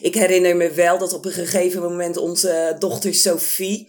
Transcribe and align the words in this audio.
Ik 0.00 0.14
herinner 0.14 0.56
me 0.56 0.70
wel 0.70 0.98
dat 0.98 1.12
op 1.12 1.24
een 1.24 1.32
gegeven 1.32 1.82
moment 1.82 2.16
onze 2.16 2.76
dochter 2.78 3.14
Sophie, 3.14 3.88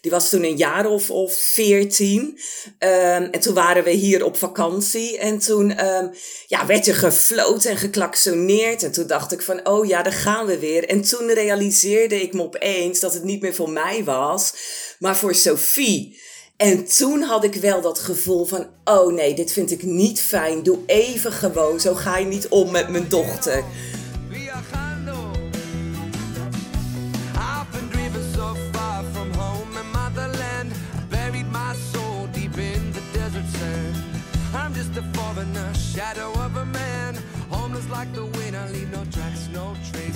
die 0.00 0.10
was 0.10 0.28
toen 0.28 0.44
een 0.44 0.56
jaar 0.56 0.86
of, 0.86 1.10
of 1.10 1.34
veertien. 1.34 2.38
Um, 2.78 3.28
en 3.30 3.40
toen 3.40 3.54
waren 3.54 3.84
we 3.84 3.90
hier 3.90 4.24
op 4.24 4.36
vakantie. 4.36 5.18
En 5.18 5.38
toen 5.38 5.86
um, 5.86 6.10
ja, 6.46 6.66
werd 6.66 6.86
er 6.86 6.94
gefloten 6.94 7.70
en 7.70 7.76
geklaksoneerd. 7.76 8.82
En 8.82 8.92
toen 8.92 9.06
dacht 9.06 9.32
ik 9.32 9.42
van, 9.42 9.66
oh 9.66 9.86
ja, 9.86 10.02
daar 10.02 10.12
gaan 10.12 10.46
we 10.46 10.58
weer. 10.58 10.88
En 10.88 11.02
toen 11.02 11.32
realiseerde 11.32 12.22
ik 12.22 12.32
me 12.32 12.42
opeens 12.42 13.00
dat 13.00 13.14
het 13.14 13.24
niet 13.24 13.40
meer 13.40 13.54
voor 13.54 13.70
mij 13.70 14.04
was, 14.04 14.54
maar 14.98 15.16
voor 15.16 15.34
Sophie. 15.34 16.20
En 16.56 16.84
toen 16.84 17.22
had 17.22 17.44
ik 17.44 17.54
wel 17.54 17.80
dat 17.80 17.98
gevoel 17.98 18.44
van, 18.44 18.66
oh 18.84 19.12
nee, 19.12 19.34
dit 19.34 19.52
vind 19.52 19.70
ik 19.70 19.82
niet 19.82 20.20
fijn. 20.20 20.62
Doe 20.62 20.78
even 20.86 21.32
gewoon, 21.32 21.80
zo 21.80 21.94
ga 21.94 22.18
je 22.18 22.26
niet 22.26 22.48
om 22.48 22.70
met 22.70 22.88
mijn 22.88 23.08
dochter. 23.08 23.64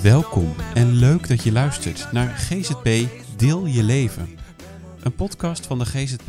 Welkom 0.03 0.55
en 0.73 0.91
leuk 0.91 1.27
dat 1.27 1.43
je 1.43 1.51
luistert 1.51 2.11
naar 2.11 2.27
GZP 2.27 3.09
Deel 3.37 3.65
je 3.65 3.83
Leven. 3.83 4.29
Een 4.99 5.15
podcast 5.15 5.65
van 5.67 5.79
de 5.79 5.85
GZP, 5.85 6.27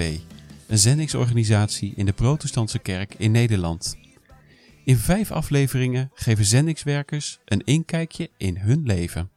een 0.66 0.78
zendingsorganisatie 0.78 1.94
in 1.94 2.06
de 2.06 2.12
Protestantse 2.12 2.78
Kerk 2.78 3.14
in 3.14 3.30
Nederland. 3.30 3.96
In 4.84 4.96
vijf 4.96 5.30
afleveringen 5.30 6.10
geven 6.14 6.44
zendingswerkers 6.44 7.38
een 7.44 7.60
inkijkje 7.64 8.30
in 8.36 8.56
hun 8.56 8.82
leven. 8.82 9.30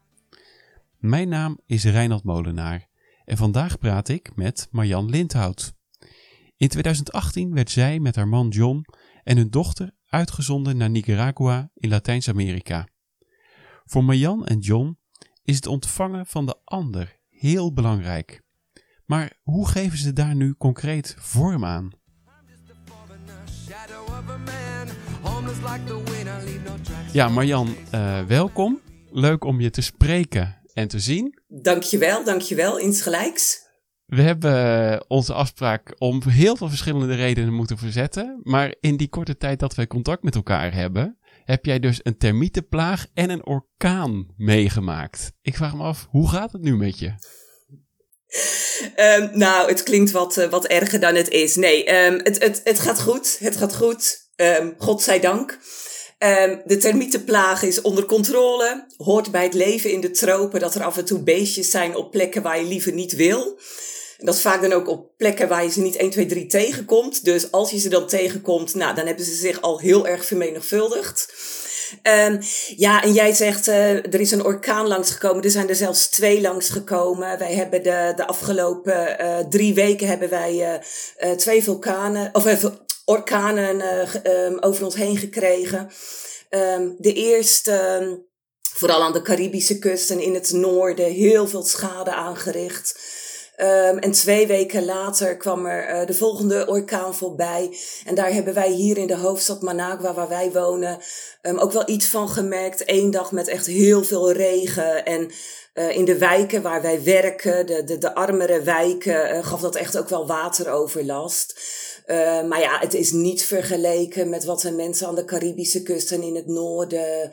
Mijn 0.98 1.30
naam 1.30 1.60
is 1.66 1.84
Reinhard 1.84 2.24
Molenaar 2.24 2.88
en 3.26 3.38
vandaag 3.38 3.78
praat 3.78 4.10
ik 4.10 4.36
met 4.36 4.68
Marjan 4.72 5.10
Lindhout. 5.10 5.74
In 6.58 6.68
2018 6.68 7.54
werd 7.54 7.70
zij 7.70 8.00
met 8.00 8.16
haar 8.16 8.28
man 8.28 8.48
John 8.48 8.86
en 9.24 9.38
hun 9.38 9.50
dochter 9.50 9.92
uitgezonden 10.08 10.78
naar 10.78 10.90
Nicaragua 10.90 11.70
in 11.76 11.90
Latijns-Amerika. 11.90 12.88
Voor 13.86 14.04
Marjan 14.04 14.46
en 14.46 14.60
John 14.60 14.98
is 15.44 15.56
het 15.56 15.68
ontvangen 15.68 16.26
van 16.26 16.46
de 16.46 16.56
ander 16.64 17.20
heel 17.30 17.74
belangrijk. 17.74 18.42
Maar 19.06 19.40
hoe 19.42 19.68
geven 19.68 19.98
ze 19.98 20.14
daar 20.14 20.36
nu 20.36 20.54
concreet 20.54 21.16
vorm 21.18 21.66
aan? 21.66 21.90
Ja, 27.12 27.28
Marjan, 27.30 27.76
uh, 27.94 28.26
welkom. 28.26 28.80
Leuk 29.12 29.44
om 29.44 29.62
je 29.62 29.70
te 29.70 29.82
spreken 29.82 30.62
en 30.74 30.88
te 30.88 31.00
zien. 31.00 31.40
Dankjewel, 31.48 32.24
dankjewel. 32.24 32.80
Insgelijks. 32.80 33.62
We 34.06 34.22
hebben 34.22 35.10
onze 35.10 35.34
afspraak 35.34 35.96
om 35.98 36.22
heel 36.28 36.56
veel 36.56 36.70
verschillende 36.70 37.16
redenen 37.16 37.54
moeten 37.54 37.78
verzetten. 37.78 38.40
Maar 38.44 38.76
in 38.80 38.98
die 38.98 39.10
korte 39.10 39.38
tijd 39.38 39.60
dat 39.60 39.76
wij 39.76 39.88
contact 39.88 40.24
met 40.24 40.36
elkaar 40.36 40.74
hebben, 40.74 41.18
heb 41.46 41.66
jij 41.66 41.80
dus 41.80 42.00
een 42.04 42.18
termietenplaag 42.18 43.06
en 43.14 43.30
een 43.30 43.46
orkaan 43.46 44.28
meegemaakt. 44.38 45.32
Ik 45.42 45.56
vraag 45.56 45.76
me 45.76 45.84
af, 45.84 46.08
hoe 46.10 46.30
gaat 46.30 46.52
het 46.52 46.62
nu 46.62 46.78
met 46.78 47.00
je? 47.00 47.14
Um, 48.96 49.30
nou, 49.34 49.70
het 49.70 49.84
klinkt 49.84 50.12
wat, 50.12 50.38
uh, 50.38 50.50
wat 50.50 50.66
erger 50.66 51.00
dan 51.00 51.16
het 51.16 51.30
is. 51.30 51.56
Nee, 51.56 52.06
um, 52.06 52.20
het, 52.24 52.44
het, 52.44 52.62
het 52.64 52.80
gaat 52.80 53.02
goed. 53.02 53.38
Het 53.40 53.58
gaat 53.58 53.76
goed. 53.76 54.30
Um, 54.36 54.74
Godzijdank. 54.78 55.60
de 56.66 56.78
termietenplaag 56.80 57.64
is 57.64 57.82
onder 57.82 58.06
controle. 58.06 58.86
Hoort 58.98 59.32
bij 59.32 59.44
het 59.44 59.54
leven 59.54 59.92
in 59.92 60.02
de 60.02 60.12
tropen 60.12 60.60
dat 60.60 60.76
er 60.76 60.84
af 60.84 60.98
en 60.98 61.06
toe 61.06 61.24
beestjes 61.24 61.70
zijn 61.70 61.96
op 61.96 62.12
plekken 62.12 62.42
waar 62.42 62.60
je 62.60 62.68
liever 62.68 62.94
niet 62.94 63.16
wil. 63.16 63.60
Dat 64.24 64.36
is 64.36 64.42
vaak 64.42 64.62
dan 64.62 64.74
ook 64.74 64.88
op 64.88 65.18
plekken 65.18 65.48
waar 65.48 65.64
je 65.64 65.72
ze 65.72 65.82
niet 65.82 65.96
1, 65.96 66.10
2, 66.10 66.26
3 66.26 66.46
tegenkomt. 66.46 67.26
Dus 67.26 67.52
als 67.52 67.72
je 67.72 67.80
ze 67.80 67.90
dan 67.90 68.08
tegenkomt, 68.08 68.74
nou, 68.74 68.96
dan 68.96 69.06
hebben 69.06 69.26
ze 69.26 69.36
zich 69.36 69.62
al 69.62 69.80
heel 69.80 70.08
erg 70.08 70.26
vermenigvuldigd. 70.26 71.34
Um, 72.28 72.40
ja, 72.76 73.04
en 73.04 73.14
jij 73.14 73.34
zegt, 73.34 73.68
uh, 73.68 73.92
er 73.96 74.20
is 74.20 74.32
een 74.32 74.44
orkaan 74.46 74.88
langsgekomen. 74.88 75.44
Er 75.44 75.52
zijn 75.52 75.70
er 75.70 75.76
zelfs 75.76 76.08
twee 76.08 76.42
langsgekomen. 76.42 77.38
Wij 77.38 77.54
hebben 77.54 77.84
de, 77.84 78.14
de 78.16 78.28
afgelopen 78.28 79.22
uh, 79.22 79.40
drie 79.40 79.74
weken 79.74 80.08
hebben 80.08 80.30
wij 80.30 80.82
uh, 81.20 81.32
twee 81.32 81.64
vulkanen, 81.64 82.30
of 82.34 82.72
orkanen 83.06 83.82
um, 84.28 84.60
over 84.60 84.86
ons 84.86 84.96
heen 84.96 85.18
gekregen. 85.18 85.90
Um, 86.50 86.96
de 86.98 87.14
eerste, 87.14 88.26
vooral 88.74 89.04
aan 89.04 89.14
de 89.14 89.22
Caribische 89.22 89.80
kust 89.80 90.10
en 90.10 90.20
in 90.20 90.34
het 90.34 90.52
noorden, 90.52 91.12
heel 91.12 91.48
veel 91.48 91.64
schade 91.64 92.14
aangericht. 92.14 93.22
Um, 93.58 93.98
en 93.98 94.12
twee 94.12 94.48
weken 94.48 94.86
later 94.86 95.38
kwam 95.38 95.66
er 95.66 96.02
uh, 96.02 96.08
de 96.08 96.14
volgende 96.14 96.68
orkaan 96.68 97.16
voorbij. 97.16 97.78
En 98.06 98.16
daar 98.16 98.34
hebben 98.34 98.54
wij 98.54 98.72
hier 98.72 98.98
in 98.98 99.08
de 99.08 99.18
hoofdstad 99.18 99.62
Managua, 99.62 100.14
waar 100.14 100.30
wij 100.30 100.52
wonen, 100.52 101.00
um, 101.42 101.60
ook 101.60 101.72
wel 101.72 101.90
iets 101.90 102.06
van 102.06 102.30
gemerkt. 102.30 102.84
Eén 102.86 103.12
dag 103.12 103.32
met 103.32 103.48
echt 103.48 103.66
heel 103.66 104.04
veel 104.04 104.32
regen. 104.32 105.06
En 105.06 105.32
uh, 105.74 105.96
in 105.96 106.06
de 106.06 106.18
wijken 106.18 106.62
waar 106.62 106.82
wij 106.82 107.04
werken, 107.04 107.66
de, 107.66 107.84
de, 107.84 107.98
de 107.98 108.16
armere 108.16 108.62
wijken, 108.62 109.36
uh, 109.36 109.46
gaf 109.46 109.62
dat 109.62 109.76
echt 109.76 109.98
ook 109.98 110.10
wel 110.10 110.28
wateroverlast. 110.28 111.60
Uh, 112.06 112.44
maar 112.44 112.60
ja, 112.60 112.80
het 112.80 112.94
is 112.94 113.12
niet 113.12 113.46
vergeleken 113.46 114.30
met 114.30 114.44
wat 114.44 114.62
de 114.62 114.72
mensen 114.72 115.08
aan 115.08 115.16
de 115.16 115.26
Caribische 115.26 115.84
kust 115.84 116.12
en 116.12 116.22
in 116.22 116.36
het 116.36 116.48
noorden 116.48 117.32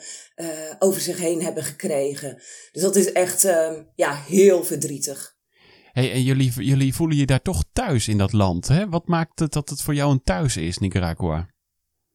over 0.78 1.00
zich 1.00 1.18
heen 1.18 1.42
hebben 1.42 1.62
gekregen. 1.62 2.42
Dus 2.72 2.82
dat 2.82 2.96
is 2.96 3.12
echt 3.12 3.46
ja, 3.94 4.14
heel 4.26 4.64
verdrietig. 4.64 5.38
Hey, 5.92 6.12
en 6.12 6.22
jullie, 6.22 6.52
jullie 6.56 6.94
voelen 6.94 7.16
je 7.16 7.26
daar 7.26 7.42
toch 7.42 7.64
thuis 7.72 8.08
in 8.08 8.18
dat 8.18 8.32
land. 8.32 8.68
Hè? 8.68 8.88
Wat 8.88 9.06
maakt 9.06 9.38
het 9.38 9.52
dat 9.52 9.68
het 9.68 9.82
voor 9.82 9.94
jou 9.94 10.10
een 10.10 10.22
thuis 10.22 10.56
is, 10.56 10.78
Nicaragua? 10.78 11.48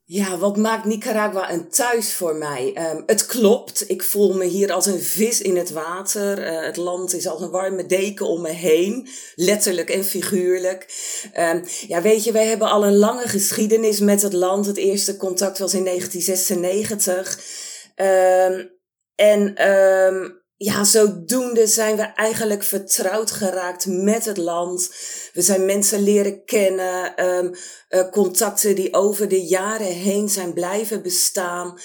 Ja, 0.08 0.38
wat 0.38 0.58
maakt 0.58 0.86
Nicaragua 0.86 1.52
een 1.52 1.70
thuis 1.70 2.14
voor 2.14 2.36
mij? 2.36 2.92
Um, 2.94 3.04
het 3.06 3.26
klopt. 3.26 3.90
Ik 3.90 4.04
voel 4.04 4.34
me 4.34 4.46
hier 4.46 4.72
als 4.72 4.86
een 4.86 5.00
vis 5.00 5.42
in 5.42 5.58
het 5.58 5.72
water. 5.72 6.54
Uh, 6.54 6.66
het 6.66 6.78
land 6.78 7.14
is 7.14 7.28
als 7.28 7.42
een 7.42 7.50
warme 7.50 7.86
deken 7.86 8.28
om 8.28 8.42
me 8.42 8.50
heen. 8.50 9.08
Letterlijk 9.36 9.90
en 9.90 10.04
figuurlijk. 10.04 10.86
Um, 11.38 11.64
ja, 11.88 12.02
weet 12.02 12.24
je, 12.24 12.32
wij 12.32 12.46
hebben 12.46 12.70
al 12.70 12.86
een 12.86 12.96
lange 12.96 13.28
geschiedenis 13.28 14.00
met 14.00 14.22
het 14.22 14.34
land. 14.34 14.66
Het 14.66 14.78
eerste 14.78 15.18
contact 15.18 15.60
was 15.60 15.74
in 15.74 15.84
1996. 15.84 17.40
Um, 17.96 18.74
en 19.16 19.54
ja, 20.58 20.84
zodoende 20.84 21.68
zijn 21.68 21.96
we 21.96 22.02
eigenlijk 22.04 22.64
vertrouwd 22.64 23.32
geraakt 23.32 23.86
met 23.86 24.26
het 24.26 24.38
land. 24.38 24.90
We 25.34 25.42
zijn 25.42 25.66
mensen 25.66 26.04
leren 26.04 26.46
kennen, 26.46 27.26
um, 27.28 27.56
uh, 27.90 28.10
contacten 28.10 28.76
die 28.76 28.94
over 28.94 29.28
de 29.28 29.46
jaren 29.46 29.94
heen 29.94 30.30
zijn 30.30 30.54
blijven 30.54 31.02
bestaan. 31.02 31.80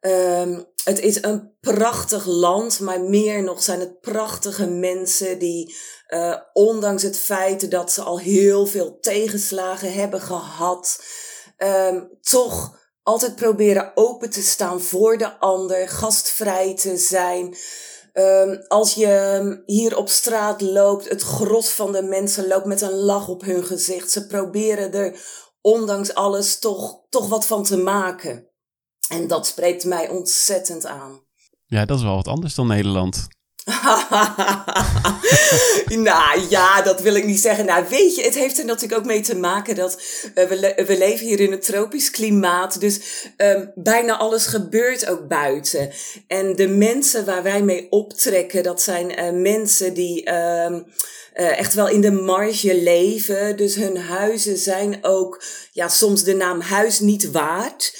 Um, 0.00 0.66
het 0.84 1.00
is 1.00 1.22
een 1.22 1.56
prachtig 1.60 2.26
land, 2.26 2.80
maar 2.80 3.00
meer 3.00 3.42
nog 3.42 3.62
zijn 3.62 3.80
het 3.80 4.00
prachtige 4.00 4.66
mensen 4.66 5.38
die, 5.38 5.76
uh, 6.08 6.36
ondanks 6.52 7.02
het 7.02 7.18
feit 7.18 7.70
dat 7.70 7.92
ze 7.92 8.02
al 8.02 8.18
heel 8.18 8.66
veel 8.66 8.98
tegenslagen 9.00 9.92
hebben 9.92 10.20
gehad, 10.20 11.02
um, 11.58 12.18
toch 12.20 12.76
altijd 13.02 13.36
proberen 13.36 13.92
open 13.94 14.30
te 14.30 14.42
staan 14.42 14.80
voor 14.80 15.18
de 15.18 15.38
ander, 15.38 15.88
gastvrij 15.88 16.76
te 16.76 16.96
zijn. 16.96 17.56
Um, 18.12 18.64
als 18.68 18.94
je 18.94 19.06
ehm, 19.06 19.56
hier 19.66 19.96
op 19.96 20.08
straat 20.08 20.60
loopt, 20.60 21.08
het 21.08 21.22
gros 21.22 21.68
van 21.68 21.92
de 21.92 22.02
mensen 22.02 22.46
loopt 22.46 22.66
met 22.66 22.80
een 22.80 22.94
lach 22.94 23.28
op 23.28 23.42
hun 23.42 23.64
gezicht. 23.64 24.10
Ze 24.10 24.26
proberen 24.26 24.92
er 24.92 25.20
ondanks 25.60 26.14
alles 26.14 26.58
toch, 26.58 27.00
toch 27.08 27.28
wat 27.28 27.46
van 27.46 27.62
te 27.62 27.76
maken. 27.76 28.48
En 29.08 29.28
dat 29.28 29.46
spreekt 29.46 29.84
mij 29.84 30.08
ontzettend 30.08 30.86
aan. 30.86 31.26
Ja, 31.66 31.84
dat 31.84 31.96
is 31.96 32.04
wel 32.04 32.14
wat 32.14 32.28
anders 32.28 32.54
dan 32.54 32.66
Nederland. 32.66 33.26
nou 36.08 36.46
ja, 36.48 36.82
dat 36.82 37.00
wil 37.00 37.14
ik 37.14 37.24
niet 37.24 37.40
zeggen. 37.40 37.64
Nou, 37.64 37.84
weet 37.88 38.16
je, 38.16 38.22
het 38.22 38.34
heeft 38.34 38.58
er 38.58 38.64
natuurlijk 38.64 39.00
ook 39.00 39.06
mee 39.06 39.20
te 39.20 39.36
maken 39.36 39.74
dat 39.74 40.02
uh, 40.34 40.48
we, 40.48 40.82
we 40.86 40.98
leven 40.98 41.26
hier 41.26 41.40
in 41.40 41.52
een 41.52 41.60
tropisch 41.60 42.10
klimaat. 42.10 42.80
Dus 42.80 43.00
um, 43.36 43.72
bijna 43.74 44.16
alles 44.16 44.46
gebeurt 44.46 45.08
ook 45.08 45.28
buiten. 45.28 45.90
En 46.26 46.56
de 46.56 46.68
mensen 46.68 47.24
waar 47.24 47.42
wij 47.42 47.62
mee 47.62 47.86
optrekken, 47.90 48.62
dat 48.62 48.82
zijn 48.82 49.18
uh, 49.18 49.42
mensen 49.42 49.94
die 49.94 50.34
um, 50.34 50.86
uh, 51.34 51.58
echt 51.58 51.74
wel 51.74 51.88
in 51.88 52.00
de 52.00 52.12
marge 52.12 52.82
leven. 52.82 53.56
Dus 53.56 53.74
hun 53.74 53.96
huizen 53.96 54.56
zijn 54.56 54.98
ook 55.02 55.42
ja, 55.72 55.88
soms 55.88 56.24
de 56.24 56.34
naam 56.34 56.60
huis 56.60 57.00
niet 57.00 57.30
waard. 57.30 57.94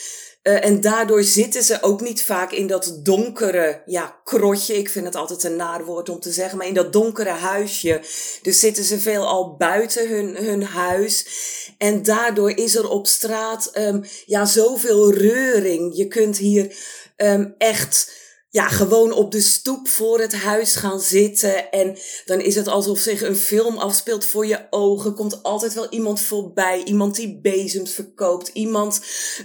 Uh, 0.48 0.64
en 0.64 0.80
daardoor 0.80 1.22
zitten 1.22 1.62
ze 1.62 1.82
ook 1.82 2.00
niet 2.00 2.22
vaak 2.22 2.52
in 2.52 2.66
dat 2.66 3.00
donkere, 3.02 3.82
ja, 3.86 4.20
krotje. 4.24 4.76
Ik 4.76 4.88
vind 4.88 5.04
het 5.04 5.14
altijd 5.14 5.44
een 5.44 5.56
naar 5.56 5.84
woord 5.84 6.08
om 6.08 6.20
te 6.20 6.32
zeggen, 6.32 6.58
maar 6.58 6.66
in 6.66 6.74
dat 6.74 6.92
donkere 6.92 7.30
huisje. 7.30 8.00
Dus 8.42 8.60
zitten 8.60 8.84
ze 8.84 9.00
veel 9.00 9.26
al 9.26 9.56
buiten 9.56 10.08
hun, 10.08 10.36
hun 10.36 10.62
huis. 10.62 11.26
En 11.78 12.02
daardoor 12.02 12.50
is 12.50 12.74
er 12.74 12.88
op 12.88 13.06
straat, 13.06 13.70
um, 13.74 14.04
ja, 14.26 14.44
zoveel 14.44 15.12
reuring. 15.12 15.96
Je 15.96 16.06
kunt 16.06 16.36
hier 16.36 16.76
um, 17.16 17.54
echt 17.58 18.12
ja, 18.50 18.68
gewoon 18.68 19.12
op 19.12 19.32
de 19.32 19.40
stoep 19.40 19.88
voor 19.88 20.20
het 20.20 20.34
huis 20.34 20.74
gaan 20.74 21.00
zitten. 21.00 21.70
En 21.70 21.96
dan 22.24 22.40
is 22.40 22.54
het 22.54 22.68
alsof 22.68 22.98
zich 22.98 23.22
een 23.22 23.36
film 23.36 23.78
afspeelt 23.78 24.24
voor 24.24 24.46
je 24.46 24.66
ogen. 24.70 25.14
Komt 25.14 25.42
altijd 25.42 25.74
wel 25.74 25.88
iemand 25.90 26.20
voorbij. 26.20 26.82
Iemand 26.84 27.16
die 27.16 27.40
bezems 27.40 27.92
verkoopt. 27.92 28.50
Iemand 28.52 29.00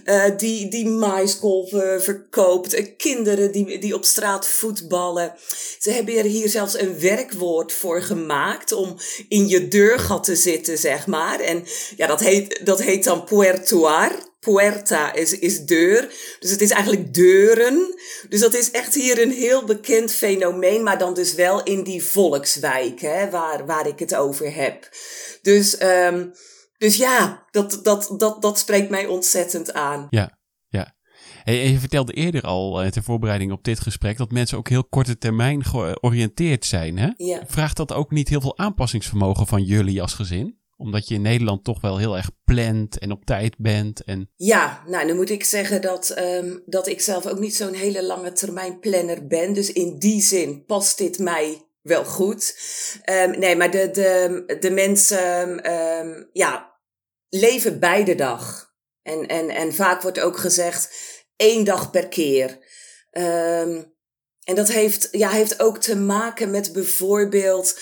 uh, 0.06 0.24
die, 0.38 0.70
die 0.70 0.88
maiskolven 0.88 2.04
verkoopt. 2.04 2.80
Uh, 2.80 2.86
kinderen 2.98 3.52
die, 3.52 3.80
die 3.80 3.96
op 3.96 4.06
straat 4.06 4.48
voetballen. 4.48 5.34
Ze 5.80 5.92
hebben 5.92 6.18
er 6.18 6.26
hier 6.26 6.50
zelfs 6.50 6.80
een 6.80 7.00
werkwoord 7.00 7.72
voor 7.72 8.02
gemaakt. 8.02 8.72
Om 8.72 8.96
in 9.28 9.48
je 9.48 9.68
deurgat 9.68 10.24
te 10.24 10.36
zitten, 10.36 10.78
zeg 10.78 11.08
maar. 11.08 11.40
En 11.40 11.64
ja, 11.96 12.08
dat 12.08 12.20
heet, 12.20 12.66
dat 12.66 12.82
heet 12.82 13.04
dan 13.04 13.24
puertoir 13.24 14.32
puerta 14.44 15.14
is, 15.14 15.40
is 15.40 15.66
deur. 15.66 16.08
Dus 16.40 16.52
het 16.52 16.62
is 16.62 16.70
eigenlijk 16.70 17.14
deuren. 17.14 17.96
Dus 18.30 18.40
dat 18.40 18.54
is 18.54 18.72
echt 18.72 18.94
hier 18.94 19.22
een 19.22 19.32
heel 19.32 19.66
bekend 19.66 20.12
fenomeen, 20.12 20.84
maar 20.84 20.98
dan 20.98 21.14
dus 21.14 21.34
wel 21.34 21.64
in 21.64 21.84
die 21.84 22.04
volkswijk, 22.04 23.00
hè, 23.00 23.30
waar, 23.30 23.66
waar 23.66 23.88
ik 23.88 24.00
het 24.00 24.16
over 24.16 24.56
heb. 24.56 24.90
Dus, 25.42 25.82
um, 25.82 26.32
dus 26.78 26.96
ja, 26.96 27.48
dat, 27.52 27.80
dat, 27.84 28.14
dat, 28.18 28.42
dat 28.42 28.60
spreekt 28.60 28.90
mij 28.90 29.06
ontzettend 29.06 29.74
aan. 29.74 30.08
Ja, 30.10 30.38
ja. 30.68 30.96
Hey, 31.44 31.70
je 31.70 31.80
vertelde 31.80 32.14
eerder 32.14 32.42
al, 32.42 32.84
uh, 32.84 32.90
ter 32.90 33.04
voorbereiding 33.04 33.52
op 33.52 33.64
dit 33.64 33.80
gesprek, 33.80 34.18
dat 34.18 34.32
mensen 34.32 34.58
ook 34.58 34.70
heel 34.70 34.86
korte 34.86 35.18
termijn 35.18 35.64
georiënteerd 35.64 36.66
zijn. 36.66 36.98
Hè? 36.98 37.10
Ja. 37.16 37.44
Vraagt 37.48 37.78
dat 37.78 37.94
ook 37.94 38.12
niet 38.12 38.30
heel 38.30 38.42
veel 38.42 38.58
aanpassingsvermogen 38.58 39.48
van 39.48 39.64
jullie 39.64 40.02
als 40.02 40.14
gezin? 40.14 40.62
Omdat 40.84 41.08
je 41.08 41.16
in 41.16 41.22
Nederland 41.22 41.64
toch 41.64 41.82
wel 41.82 41.98
heel 41.98 42.18
erg 42.18 42.30
plant 42.44 43.00
en 43.00 43.12
op 43.12 43.26
tijd 43.26 43.56
bent. 43.58 44.04
En... 44.04 44.30
Ja, 44.36 44.84
nou 44.88 45.08
dan 45.08 45.16
moet 45.16 45.30
ik 45.30 45.44
zeggen 45.44 45.82
dat, 45.82 46.18
um, 46.18 46.64
dat 46.66 46.88
ik 46.88 47.02
zelf 47.02 47.28
ook 47.28 47.40
niet 47.40 47.56
zo'n 47.56 47.74
hele 47.74 48.04
lange 48.04 48.32
termijn 48.32 48.80
planner 48.80 49.28
ben. 49.28 49.54
Dus 49.54 49.72
in 49.72 50.00
die 50.00 50.22
zin 50.22 50.66
past 50.66 50.98
dit 50.98 51.20
mij 51.20 51.68
wel 51.82 52.06
goed. 52.06 52.58
Um, 53.10 53.40
nee, 53.40 53.56
maar 53.56 53.72
de, 53.72 53.92
de, 53.92 54.58
de 54.60 54.72
mensen 54.72 55.72
um, 55.72 56.30
ja, 56.34 56.80
leven 57.30 57.80
bij 57.80 58.04
de 58.04 58.16
dag. 58.16 58.72
En, 59.02 59.28
en, 59.28 59.50
en 59.50 59.74
vaak 59.74 60.02
wordt 60.02 60.20
ook 60.20 60.38
gezegd 60.38 60.90
één 61.36 61.66
dag 61.66 61.92
per 61.92 62.08
keer. 62.08 62.60
En 64.44 64.56
dat 64.56 64.72
heeft, 64.72 65.08
ja, 65.12 65.30
heeft 65.30 65.60
ook 65.60 65.78
te 65.78 65.96
maken 65.96 66.52
met 66.52 66.74
bijvoorbeeld 66.74 67.80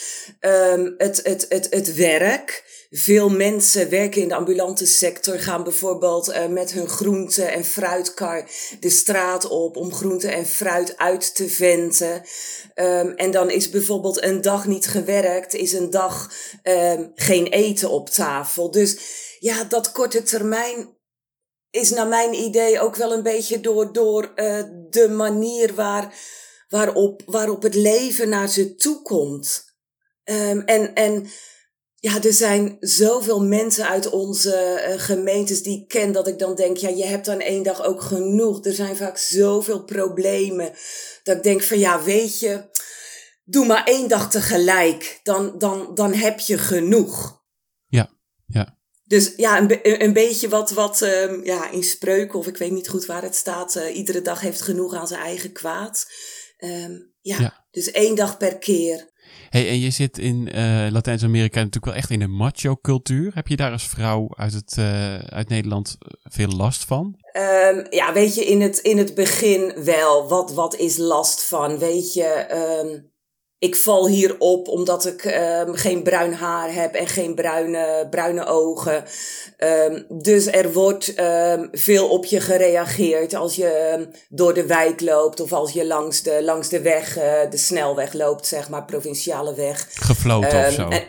het, 0.97 1.19
het, 1.23 1.45
het, 1.49 1.67
het 1.69 1.95
werk. 1.95 2.70
Veel 2.93 3.29
mensen 3.29 3.89
werken 3.89 4.21
in 4.21 4.27
de 4.27 4.35
ambulante 4.35 4.85
sector, 4.85 5.39
gaan 5.39 5.63
bijvoorbeeld 5.63 6.29
uh, 6.29 6.47
met 6.47 6.71
hun 6.71 6.87
groente- 6.87 7.43
en 7.43 7.65
fruitkar 7.65 8.49
de 8.79 8.89
straat 8.89 9.47
op 9.47 9.75
om 9.75 9.93
groente 9.93 10.31
en 10.31 10.45
fruit 10.45 10.97
uit 10.97 11.35
te 11.35 11.49
venten. 11.49 12.21
Um, 12.75 13.11
en 13.15 13.31
dan 13.31 13.49
is 13.49 13.69
bijvoorbeeld 13.69 14.23
een 14.23 14.41
dag 14.41 14.67
niet 14.67 14.87
gewerkt, 14.87 15.53
is 15.53 15.73
een 15.73 15.89
dag 15.89 16.31
um, 16.63 17.11
geen 17.15 17.47
eten 17.47 17.89
op 17.89 18.09
tafel. 18.09 18.71
Dus 18.71 18.97
ja, 19.39 19.63
dat 19.63 19.91
korte 19.91 20.23
termijn 20.23 20.97
is 21.69 21.89
naar 21.89 22.07
mijn 22.07 22.33
idee 22.33 22.79
ook 22.79 22.95
wel 22.95 23.13
een 23.13 23.23
beetje 23.23 23.59
door, 23.59 23.93
door 23.93 24.31
uh, 24.35 24.63
de 24.89 25.09
manier 25.09 25.75
waar 25.75 26.13
waarop, 26.69 27.21
waarop 27.25 27.63
het 27.63 27.75
leven 27.75 28.29
naar 28.29 28.49
ze 28.49 28.75
toe 28.75 29.01
komt. 29.01 29.63
Um, 30.23 30.61
en, 30.61 30.93
en 30.93 31.29
ja, 32.01 32.23
er 32.23 32.33
zijn 32.33 32.77
zoveel 32.79 33.43
mensen 33.43 33.87
uit 33.87 34.09
onze 34.09 34.85
uh, 34.87 34.99
gemeentes 34.99 35.63
die 35.63 35.81
ik 35.81 35.87
ken 35.87 36.11
dat 36.11 36.27
ik 36.27 36.39
dan 36.39 36.55
denk, 36.55 36.77
ja, 36.77 36.89
je 36.89 37.05
hebt 37.05 37.25
dan 37.25 37.39
één 37.39 37.63
dag 37.63 37.83
ook 37.83 38.01
genoeg. 38.01 38.65
Er 38.65 38.73
zijn 38.73 38.95
vaak 38.95 39.17
zoveel 39.17 39.83
problemen 39.83 40.73
dat 41.23 41.37
ik 41.37 41.43
denk 41.43 41.63
van, 41.63 41.79
ja, 41.79 42.03
weet 42.03 42.39
je, 42.39 42.69
doe 43.43 43.65
maar 43.65 43.83
één 43.83 44.07
dag 44.07 44.31
tegelijk, 44.31 45.19
dan, 45.23 45.57
dan, 45.57 45.91
dan 45.95 46.13
heb 46.13 46.39
je 46.39 46.57
genoeg. 46.57 47.43
Ja, 47.87 48.09
ja. 48.45 48.79
Dus 49.03 49.33
ja, 49.35 49.59
een, 49.59 50.03
een 50.03 50.13
beetje 50.13 50.49
wat, 50.49 50.71
wat 50.71 51.01
um, 51.01 51.45
ja, 51.45 51.69
in 51.69 51.83
spreuken, 51.83 52.39
of 52.39 52.47
ik 52.47 52.57
weet 52.57 52.71
niet 52.71 52.89
goed 52.89 53.05
waar 53.05 53.21
het 53.21 53.35
staat, 53.35 53.75
uh, 53.75 53.95
iedere 53.95 54.21
dag 54.21 54.41
heeft 54.41 54.61
genoeg 54.61 54.93
aan 54.93 55.07
zijn 55.07 55.21
eigen 55.21 55.51
kwaad. 55.51 56.05
Um, 56.57 57.13
ja, 57.19 57.39
ja, 57.39 57.67
dus 57.71 57.91
één 57.91 58.15
dag 58.15 58.37
per 58.37 58.57
keer. 58.57 59.10
Hey, 59.49 59.69
en 59.69 59.79
je 59.79 59.89
zit 59.89 60.17
in 60.17 60.49
uh, 60.55 60.87
Latijns-Amerika 60.89 61.57
natuurlijk 61.57 61.85
wel 61.85 61.95
echt 61.95 62.09
in 62.09 62.21
een 62.21 62.35
macho-cultuur. 62.35 63.31
Heb 63.33 63.47
je 63.47 63.55
daar 63.55 63.71
als 63.71 63.87
vrouw 63.87 64.27
uit, 64.35 64.53
het, 64.53 64.75
uh, 64.79 65.15
uit 65.15 65.49
Nederland 65.49 65.97
veel 66.23 66.47
last 66.47 66.85
van? 66.85 67.15
Um, 67.33 67.85
ja, 67.89 68.13
weet 68.13 68.35
je, 68.35 68.45
in 68.45 68.61
het, 68.61 68.77
in 68.77 68.97
het 68.97 69.15
begin 69.15 69.73
wel. 69.83 70.27
Wat, 70.27 70.53
wat 70.53 70.75
is 70.75 70.97
last 70.97 71.43
van? 71.43 71.77
Weet 71.77 72.13
je, 72.13 72.47
um, 72.83 73.10
ik 73.61 73.75
val 73.75 74.07
hier 74.07 74.35
op 74.39 74.67
omdat 74.67 75.05
ik 75.05 75.25
um, 75.25 75.75
geen 75.75 76.03
bruin 76.03 76.33
haar 76.33 76.73
heb 76.73 76.93
en 76.93 77.07
geen 77.07 77.35
bruine, 77.35 78.07
bruine 78.09 78.45
ogen. 78.45 79.03
Um, 79.57 80.05
dus 80.09 80.45
er 80.45 80.73
wordt 80.73 81.19
um, 81.19 81.69
veel 81.71 82.09
op 82.09 82.25
je 82.25 82.39
gereageerd 82.39 83.33
als 83.33 83.55
je 83.55 84.07
door 84.29 84.53
de 84.53 84.65
wijk 84.65 85.01
loopt 85.01 85.39
of 85.39 85.53
als 85.53 85.71
je 85.71 85.85
langs 85.85 86.21
de, 86.21 86.43
langs 86.43 86.69
de 86.69 86.81
weg, 86.81 87.17
uh, 87.17 87.23
de 87.49 87.57
snelweg 87.57 88.13
loopt, 88.13 88.47
zeg 88.47 88.69
maar, 88.69 88.85
provinciale 88.85 89.55
weg. 89.55 89.87
Gefloten 89.93 90.65
of 90.65 90.73
zo. 90.73 90.87
En, 90.87 91.03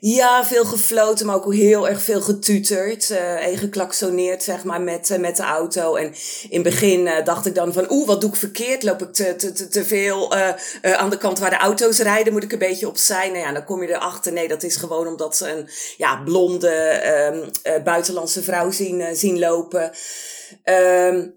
ja, 0.00 0.44
veel 0.44 0.64
gefloten, 0.64 1.26
maar 1.26 1.34
ook 1.34 1.54
heel 1.54 1.88
erg 1.88 2.02
veel 2.02 2.20
getuterd 2.20 3.10
uh, 3.10 3.46
en 3.46 3.58
geklaksoneerd, 3.58 4.42
zeg 4.42 4.64
maar, 4.64 4.80
met, 4.80 5.10
uh, 5.10 5.18
met 5.18 5.36
de 5.36 5.42
auto. 5.42 5.94
En 5.94 6.04
in 6.48 6.60
het 6.60 6.62
begin 6.62 7.06
uh, 7.06 7.24
dacht 7.24 7.46
ik 7.46 7.54
dan 7.54 7.72
van, 7.72 7.86
oeh, 7.90 8.06
wat 8.06 8.20
doe 8.20 8.30
ik 8.30 8.36
verkeerd? 8.36 8.82
Loop 8.82 9.02
ik 9.02 9.12
te, 9.12 9.36
te, 9.36 9.68
te, 9.68 9.84
veel 9.84 10.34
aan 10.82 11.10
de 11.10 11.18
kant 11.18 11.38
waar 11.38 11.50
de 11.50 11.56
auto's 11.56 11.98
rijden? 11.98 12.32
Moet 12.32 12.44
ik 12.44 12.52
een 12.52 12.58
beetje 12.58 12.88
op 12.88 12.96
zijn? 12.96 13.32
Nou 13.32 13.44
ja, 13.44 13.52
dan 13.52 13.64
kom 13.64 13.82
je 13.82 13.88
erachter. 13.88 14.32
Nee, 14.32 14.48
dat 14.48 14.62
is 14.62 14.76
gewoon 14.76 15.06
omdat 15.06 15.36
ze 15.36 15.50
een 15.50 15.68
ja, 15.96 16.16
blonde 16.24 17.02
um, 17.64 17.82
buitenlandse 17.84 18.42
vrouw 18.42 18.70
zien, 18.70 19.16
zien 19.16 19.38
lopen. 19.38 19.90
Um, 20.64 21.34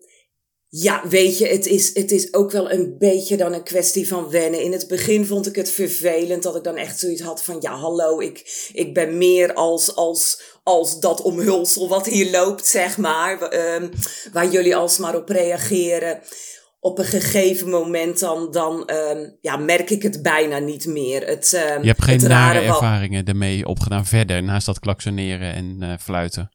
ja, 0.71 1.07
weet 1.07 1.38
je, 1.38 1.48
het 1.48 1.66
is, 1.66 1.94
het 1.94 2.12
is 2.12 2.33
ook 2.33 2.51
wel 2.51 2.71
een 2.71 2.95
beetje 2.98 3.38
dan 3.38 3.54
een 3.54 3.63
kwestie 3.63 4.07
van 4.07 4.30
wennen. 4.30 4.62
In 4.62 4.71
het 4.71 4.88
begin 4.88 5.25
vond 5.25 5.48
ik 5.48 5.56
het 5.56 5.71
vervelend 5.71 6.44
dat 6.44 6.56
ik 6.56 6.63
dan 6.63 6.75
echt 6.75 7.00
zoiets 7.00 7.21
had 7.21 7.44
van, 7.44 7.57
ja, 7.60 7.75
hallo, 7.75 8.19
ik, 8.19 8.69
ik 8.74 8.94
ben 8.94 9.18
meer 9.18 9.54
als, 9.54 9.95
als, 9.95 10.42
als 10.63 11.00
dat 11.00 11.21
omhulsel 11.21 11.88
wat 11.88 12.06
hier 12.06 12.31
loopt, 12.31 12.66
zeg 12.66 12.98
maar. 12.98 13.54
Um, 13.75 13.89
waar 14.33 14.50
jullie 14.50 14.75
alsmaar 14.75 15.16
op 15.16 15.30
reageren. 15.30 16.21
Op 16.80 16.98
een 16.98 17.06
gegeven 17.06 17.69
moment 17.69 18.19
dan, 18.19 18.51
dan 18.51 18.92
um, 18.94 19.38
ja, 19.42 19.57
merk 19.57 19.89
ik 19.89 20.04
het 20.04 20.22
bijna 20.22 20.57
niet 20.57 20.86
meer. 20.86 21.27
Het, 21.27 21.53
um, 21.53 21.82
Je 21.82 21.88
hebt 21.88 22.03
geen 22.03 22.27
nare 22.27 22.60
ervaringen 22.60 23.25
ermee 23.25 23.65
opgedaan 23.65 24.05
verder, 24.05 24.43
naast 24.43 24.65
dat 24.65 24.79
klaksoneren 24.79 25.53
en 25.53 25.77
uh, 25.82 25.93
fluiten? 26.00 26.50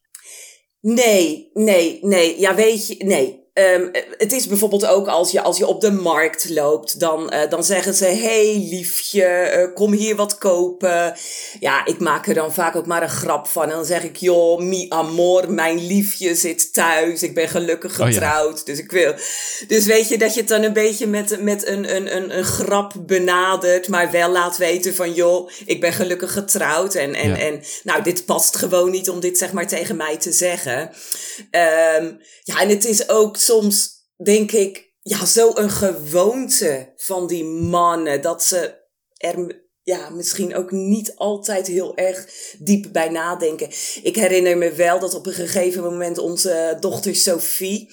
Nee, 0.81 1.51
nee, 1.53 1.99
nee. 2.03 2.41
Ja, 2.41 2.55
weet 2.55 2.87
je, 2.87 3.05
nee. 3.05 3.44
Um, 3.55 3.91
het 4.17 4.33
is 4.33 4.47
bijvoorbeeld 4.47 4.87
ook 4.87 5.09
als 5.09 5.31
je, 5.31 5.43
als 5.43 5.59
je 5.59 5.67
op 5.67 5.81
de 5.81 5.91
markt 5.93 6.51
loopt, 6.51 7.01
dan, 7.01 7.35
uh, 7.35 7.41
dan 7.51 7.65
zeggen 7.65 7.95
ze: 7.95 8.05
hey, 8.05 8.67
liefje, 8.71 9.55
uh, 9.57 9.75
kom 9.75 9.93
hier 9.93 10.17
wat 10.17 10.39
kopen. 10.39 11.15
Ja, 11.61 11.85
ik 11.85 11.99
maak 11.99 12.27
er 12.27 12.35
dan 12.35 12.55
vaak 12.55 12.77
ook 12.77 12.87
maar 12.87 13.03
een 13.03 13.09
grap 13.09 13.47
van. 13.47 13.63
En 13.63 13.71
dan 13.71 13.85
zeg 13.85 14.03
ik: 14.03 14.17
joh, 14.17 14.61
mi 14.61 14.87
amor, 14.89 15.53
mijn 15.53 15.87
liefje 15.87 16.35
zit 16.35 16.73
thuis. 16.73 17.23
Ik 17.23 17.35
ben 17.35 17.49
gelukkig 17.49 17.95
getrouwd. 17.95 18.53
Oh 18.53 18.59
ja. 18.59 18.65
Dus 18.65 18.79
ik 18.79 18.91
wil. 18.91 19.15
Dus 19.69 19.87
weet 19.87 20.09
je 20.09 20.19
dat 20.19 20.35
je 20.35 20.41
het 20.41 20.49
dan 20.49 20.63
een 20.63 20.73
beetje 20.73 21.07
met, 21.07 21.43
met 21.43 21.67
een, 21.67 21.97
een, 21.97 22.17
een, 22.17 22.39
een 22.39 22.45
grap 22.45 22.93
benadert, 22.99 23.89
maar 23.89 24.11
wel 24.11 24.31
laat 24.31 24.57
weten 24.57 24.95
van: 24.95 25.13
joh, 25.13 25.51
ik 25.67 25.81
ben 25.81 25.93
gelukkig 25.93 26.33
getrouwd. 26.33 26.95
En, 26.95 27.15
en, 27.15 27.29
ja. 27.29 27.39
en 27.39 27.63
nou, 27.83 28.03
dit 28.03 28.25
past 28.25 28.57
gewoon 28.57 28.91
niet 28.91 29.11
om 29.11 29.21
dit 29.21 29.39
zeg 29.39 29.53
maar 29.53 29.67
tegen 29.67 29.97
mij 29.97 30.17
te 30.17 30.33
zeggen. 30.33 30.91
Um, 31.99 32.21
ja, 32.43 32.61
en 32.61 32.69
het 32.69 32.85
is 32.85 33.09
ook 33.09 33.37
soms 33.45 33.93
denk 34.17 34.53
ik, 34.53 34.93
ja, 35.03 35.25
zo 35.25 35.51
een 35.55 35.71
gewoonte 35.71 36.93
van 36.97 37.27
die 37.27 37.45
mannen. 37.45 38.23
Dat 38.23 38.45
ze 38.45 38.83
er 39.17 39.63
ja, 39.83 40.11
misschien 40.11 40.55
ook 40.55 40.71
niet 40.71 41.17
altijd 41.17 41.67
heel 41.67 41.97
erg 41.97 42.27
diep 42.59 42.89
bij 42.93 43.09
nadenken. 43.09 43.69
Ik 44.03 44.17
herinner 44.17 44.59
me 44.59 44.73
wel 44.73 44.99
dat 44.99 45.15
op 45.15 45.27
een 45.27 45.33
gegeven 45.33 45.83
moment 45.83 46.19
onze 46.19 46.77
dochter 46.81 47.15
Sophie. 47.15 47.91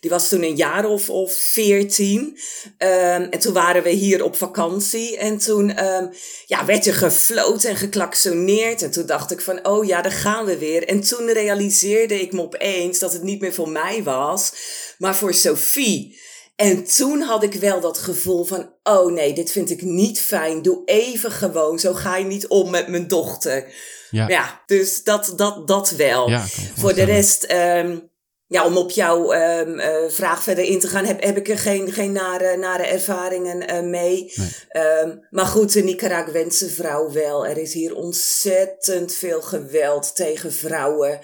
Die 0.00 0.10
was 0.10 0.28
toen 0.28 0.42
een 0.42 0.56
jaar 0.56 0.84
of, 0.84 1.10
of 1.10 1.32
veertien. 1.32 2.38
Um, 2.78 3.22
en 3.22 3.38
toen 3.38 3.52
waren 3.52 3.82
we 3.82 3.90
hier 3.90 4.24
op 4.24 4.36
vakantie. 4.36 5.16
En 5.16 5.38
toen 5.38 5.84
um, 5.84 6.10
ja, 6.46 6.64
werd 6.64 6.86
er 6.86 6.94
gefloten 6.94 7.70
en 7.70 7.76
geklaksoneerd. 7.76 8.82
En 8.82 8.90
toen 8.90 9.06
dacht 9.06 9.30
ik 9.30 9.40
van, 9.40 9.66
oh 9.66 9.86
ja, 9.86 10.02
daar 10.02 10.12
gaan 10.12 10.44
we 10.44 10.58
weer. 10.58 10.88
En 10.88 11.00
toen 11.00 11.32
realiseerde 11.32 12.20
ik 12.20 12.32
me 12.32 12.42
opeens 12.42 12.98
dat 12.98 13.12
het 13.12 13.22
niet 13.22 13.40
meer 13.40 13.54
voor 13.54 13.68
mij 13.68 14.02
was, 14.02 14.52
maar 14.98 15.16
voor 15.16 15.34
Sophie. 15.34 16.20
En 16.56 16.84
toen 16.84 17.20
had 17.20 17.42
ik 17.42 17.54
wel 17.54 17.80
dat 17.80 17.98
gevoel 17.98 18.44
van, 18.44 18.72
oh 18.82 19.12
nee, 19.12 19.32
dit 19.32 19.50
vind 19.50 19.70
ik 19.70 19.82
niet 19.82 20.20
fijn. 20.20 20.62
Doe 20.62 20.82
even 20.84 21.30
gewoon, 21.30 21.78
zo 21.78 21.94
ga 21.94 22.16
je 22.16 22.24
niet 22.24 22.46
om 22.46 22.70
met 22.70 22.88
mijn 22.88 23.08
dochter. 23.08 23.72
Ja, 24.10 24.28
ja 24.28 24.62
dus 24.66 25.02
dat, 25.04 25.32
dat, 25.36 25.68
dat 25.68 25.90
wel. 25.90 26.28
Ja, 26.28 26.46
voor 26.76 26.94
de 26.94 27.04
rest... 27.04 27.52
Um, 27.52 28.07
ja, 28.48 28.66
om 28.66 28.76
op 28.76 28.90
jouw 28.90 29.32
um, 29.32 29.78
uh, 29.78 29.86
vraag 30.08 30.42
verder 30.42 30.64
in 30.64 30.80
te 30.80 30.88
gaan, 30.88 31.04
heb, 31.04 31.22
heb 31.22 31.36
ik 31.36 31.48
er 31.48 31.58
geen, 31.58 31.92
geen 31.92 32.12
nare, 32.12 32.56
nare 32.56 32.82
ervaringen 32.82 33.70
uh, 33.70 33.90
mee. 33.90 34.32
Nee. 34.34 35.02
Um, 35.02 35.26
maar 35.30 35.46
goed, 35.46 35.72
de 35.72 35.82
Nicaraguense 35.82 36.68
vrouw 36.68 37.12
wel. 37.12 37.46
Er 37.46 37.58
is 37.58 37.72
hier 37.72 37.94
ontzettend 37.94 39.14
veel 39.14 39.42
geweld 39.42 40.16
tegen 40.16 40.52
vrouwen. 40.52 41.20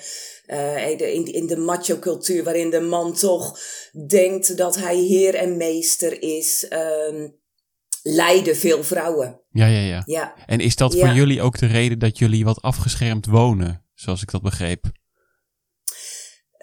Uh, 0.46 0.90
in, 0.90 1.24
in 1.24 1.46
de 1.46 1.56
macho-cultuur, 1.56 2.44
waarin 2.44 2.70
de 2.70 2.80
man 2.80 3.14
toch 3.14 3.58
denkt 4.06 4.56
dat 4.56 4.76
hij 4.76 4.96
heer 4.96 5.34
en 5.34 5.56
meester 5.56 6.22
is. 6.22 6.66
Um, 7.10 7.42
lijden 8.02 8.56
veel 8.56 8.84
vrouwen. 8.84 9.40
Ja, 9.50 9.66
ja, 9.66 9.80
ja. 9.80 10.02
ja. 10.06 10.34
En 10.46 10.60
is 10.60 10.76
dat 10.76 10.96
voor 10.96 11.08
jullie 11.08 11.42
ook 11.42 11.58
de 11.58 11.66
reden 11.66 11.98
dat 11.98 12.18
jullie 12.18 12.44
wat 12.44 12.62
afgeschermd 12.62 13.26
wonen, 13.26 13.84
zoals 13.94 14.22
ik 14.22 14.30
dat 14.30 14.42
begreep? 14.42 14.92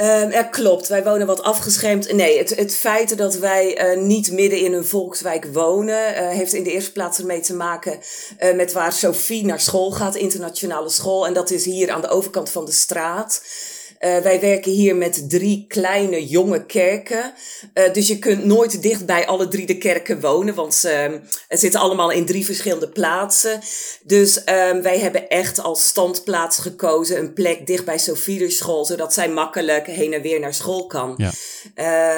Um, 0.01 0.31
ja, 0.31 0.43
klopt. 0.43 0.87
Wij 0.87 1.03
wonen 1.03 1.27
wat 1.27 1.41
afgeschermd. 1.41 2.13
Nee, 2.13 2.37
het, 2.37 2.55
het 2.55 2.75
feit 2.75 3.17
dat 3.17 3.35
wij 3.35 3.95
uh, 3.95 4.03
niet 4.03 4.31
midden 4.31 4.59
in 4.59 4.73
een 4.73 4.85
volkswijk 4.85 5.45
wonen, 5.53 6.13
uh, 6.13 6.29
heeft 6.29 6.53
in 6.53 6.63
de 6.63 6.71
eerste 6.71 6.91
plaats 6.91 7.19
ermee 7.19 7.39
te 7.39 7.53
maken 7.53 7.99
uh, 8.39 8.55
met 8.55 8.71
waar 8.71 8.93
Sophie 8.93 9.45
naar 9.45 9.59
school 9.59 9.91
gaat, 9.91 10.15
internationale 10.15 10.89
school. 10.89 11.27
En 11.27 11.33
dat 11.33 11.51
is 11.51 11.65
hier 11.65 11.91
aan 11.91 12.01
de 12.01 12.09
overkant 12.09 12.49
van 12.49 12.65
de 12.65 12.71
straat. 12.71 13.41
Uh, 14.01 14.17
wij 14.17 14.39
werken 14.39 14.71
hier 14.71 14.95
met 14.95 15.29
drie 15.29 15.65
kleine 15.67 16.27
jonge 16.27 16.65
kerken. 16.65 17.33
Uh, 17.73 17.93
dus 17.93 18.07
je 18.07 18.19
kunt 18.19 18.45
nooit 18.45 18.81
dicht 18.81 19.05
bij 19.05 19.27
alle 19.27 19.47
drie 19.47 19.65
de 19.65 19.77
kerken 19.77 20.21
wonen, 20.21 20.55
want 20.55 20.73
ze 20.73 21.07
uh, 21.11 21.57
zitten 21.59 21.79
allemaal 21.79 22.11
in 22.11 22.25
drie 22.25 22.45
verschillende 22.45 22.89
plaatsen. 22.89 23.59
Dus 24.03 24.37
um, 24.37 24.81
wij 24.81 24.99
hebben 24.99 25.27
echt 25.27 25.59
als 25.59 25.87
standplaats 25.87 26.57
gekozen 26.57 27.17
een 27.17 27.33
plek 27.33 27.67
dicht 27.67 27.85
bij 27.85 27.97
Sofie 27.97 28.49
school, 28.49 28.85
zodat 28.85 29.13
zij 29.13 29.29
makkelijk 29.29 29.87
heen 29.87 30.13
en 30.13 30.21
weer 30.21 30.39
naar 30.39 30.53
school 30.53 30.87
kan. 30.87 31.13
Ja. 31.17 31.31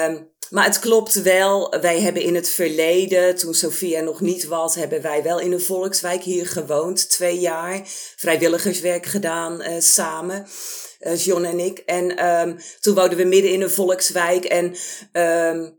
Um, 0.06 0.32
maar 0.50 0.64
het 0.64 0.78
klopt 0.78 1.22
wel, 1.22 1.76
wij 1.80 2.00
hebben 2.00 2.22
in 2.22 2.34
het 2.34 2.48
verleden, 2.48 3.36
toen 3.36 3.54
Sofia 3.54 4.00
nog 4.00 4.20
niet 4.20 4.46
was, 4.46 4.74
hebben 4.74 5.02
wij 5.02 5.22
wel 5.22 5.40
in 5.40 5.52
een 5.52 5.60
volkswijk 5.60 6.22
hier 6.22 6.46
gewoond. 6.46 7.10
Twee 7.10 7.38
jaar 7.38 7.80
vrijwilligerswerk 8.16 9.06
gedaan 9.06 9.60
uh, 9.60 9.68
samen 9.78 10.46
John 11.12 11.44
en 11.44 11.58
ik. 11.58 11.78
En 11.78 12.26
um, 12.26 12.56
toen 12.80 12.94
woonden 12.94 13.18
we 13.18 13.24
midden 13.24 13.52
in 13.52 13.62
een 13.62 13.70
volkswijk. 13.70 14.44
En 14.44 14.74
um, 15.56 15.78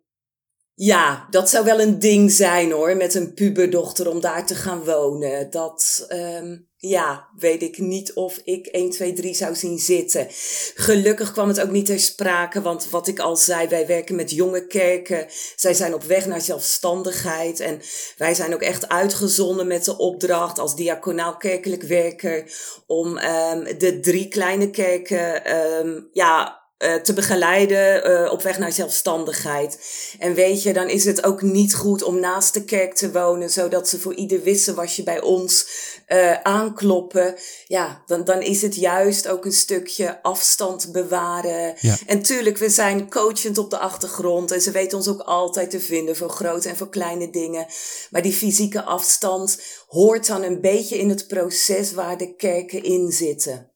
ja, 0.75 1.27
dat 1.29 1.49
zou 1.49 1.65
wel 1.65 1.81
een 1.81 1.99
ding 1.99 2.31
zijn 2.31 2.71
hoor, 2.71 2.97
met 2.97 3.13
een 3.13 3.33
puberdochter 3.33 4.09
om 4.09 4.19
daar 4.19 4.45
te 4.45 4.55
gaan 4.55 4.83
wonen. 4.83 5.51
Dat, 5.51 6.05
um, 6.09 6.67
ja, 6.77 7.27
weet 7.37 7.61
ik 7.61 7.77
niet 7.77 8.13
of 8.13 8.41
ik 8.43 8.67
1, 8.67 8.89
2, 8.89 9.13
3 9.13 9.33
zou 9.33 9.55
zien 9.55 9.79
zitten. 9.79 10.27
Gelukkig 10.75 11.31
kwam 11.31 11.47
het 11.47 11.61
ook 11.61 11.71
niet 11.71 11.85
ter 11.85 11.99
sprake, 11.99 12.61
want 12.61 12.89
wat 12.89 13.07
ik 13.07 13.19
al 13.19 13.35
zei, 13.35 13.67
wij 13.67 13.87
werken 13.87 14.15
met 14.15 14.31
jonge 14.31 14.67
kerken. 14.67 15.25
Zij 15.55 15.73
zijn 15.73 15.93
op 15.93 16.03
weg 16.03 16.25
naar 16.25 16.41
zelfstandigheid 16.41 17.59
en 17.59 17.81
wij 18.17 18.33
zijn 18.33 18.53
ook 18.53 18.61
echt 18.61 18.89
uitgezonden 18.89 19.67
met 19.67 19.85
de 19.85 19.97
opdracht 19.97 20.59
als 20.59 20.75
diaconaal 20.75 21.37
kerkelijk 21.37 21.83
werker 21.83 22.51
om 22.87 23.07
um, 23.17 23.77
de 23.77 23.99
drie 24.01 24.27
kleine 24.27 24.69
kerken, 24.69 25.55
um, 25.57 26.09
ja, 26.11 26.63
uh, 26.85 26.95
te 26.95 27.13
begeleiden 27.13 28.09
uh, 28.09 28.31
op 28.31 28.41
weg 28.41 28.57
naar 28.57 28.71
zelfstandigheid. 28.71 29.79
En 30.19 30.33
weet 30.33 30.63
je, 30.63 30.73
dan 30.73 30.89
is 30.89 31.05
het 31.05 31.23
ook 31.23 31.41
niet 31.41 31.73
goed 31.73 32.03
om 32.03 32.19
naast 32.19 32.53
de 32.53 32.63
kerk 32.63 32.93
te 32.93 33.11
wonen, 33.11 33.49
zodat 33.49 33.89
ze 33.89 33.99
voor 33.99 34.13
ieder 34.13 34.43
wissen 34.43 34.75
was 34.75 34.95
je 34.95 35.03
bij 35.03 35.21
ons 35.21 35.67
uh, 36.07 36.41
aankloppen. 36.41 37.35
Ja, 37.67 38.03
dan, 38.05 38.23
dan 38.23 38.41
is 38.41 38.61
het 38.61 38.75
juist 38.75 39.27
ook 39.27 39.45
een 39.45 39.51
stukje 39.51 40.23
afstand 40.23 40.91
bewaren. 40.91 41.75
Ja. 41.79 41.97
En 42.05 42.21
tuurlijk, 42.21 42.57
we 42.57 42.69
zijn 42.69 43.09
coachend 43.09 43.57
op 43.57 43.69
de 43.69 43.77
achtergrond 43.77 44.51
en 44.51 44.61
ze 44.61 44.71
weten 44.71 44.97
ons 44.97 45.07
ook 45.07 45.21
altijd 45.21 45.69
te 45.69 45.79
vinden 45.79 46.15
voor 46.15 46.29
grote 46.29 46.69
en 46.69 46.77
voor 46.77 46.89
kleine 46.89 47.29
dingen. 47.29 47.65
Maar 48.09 48.21
die 48.21 48.33
fysieke 48.33 48.83
afstand 48.83 49.61
hoort 49.87 50.27
dan 50.27 50.43
een 50.43 50.61
beetje 50.61 50.97
in 50.97 51.09
het 51.09 51.27
proces 51.27 51.93
waar 51.93 52.17
de 52.17 52.35
kerken 52.35 52.83
in 52.83 53.11
zitten. 53.11 53.74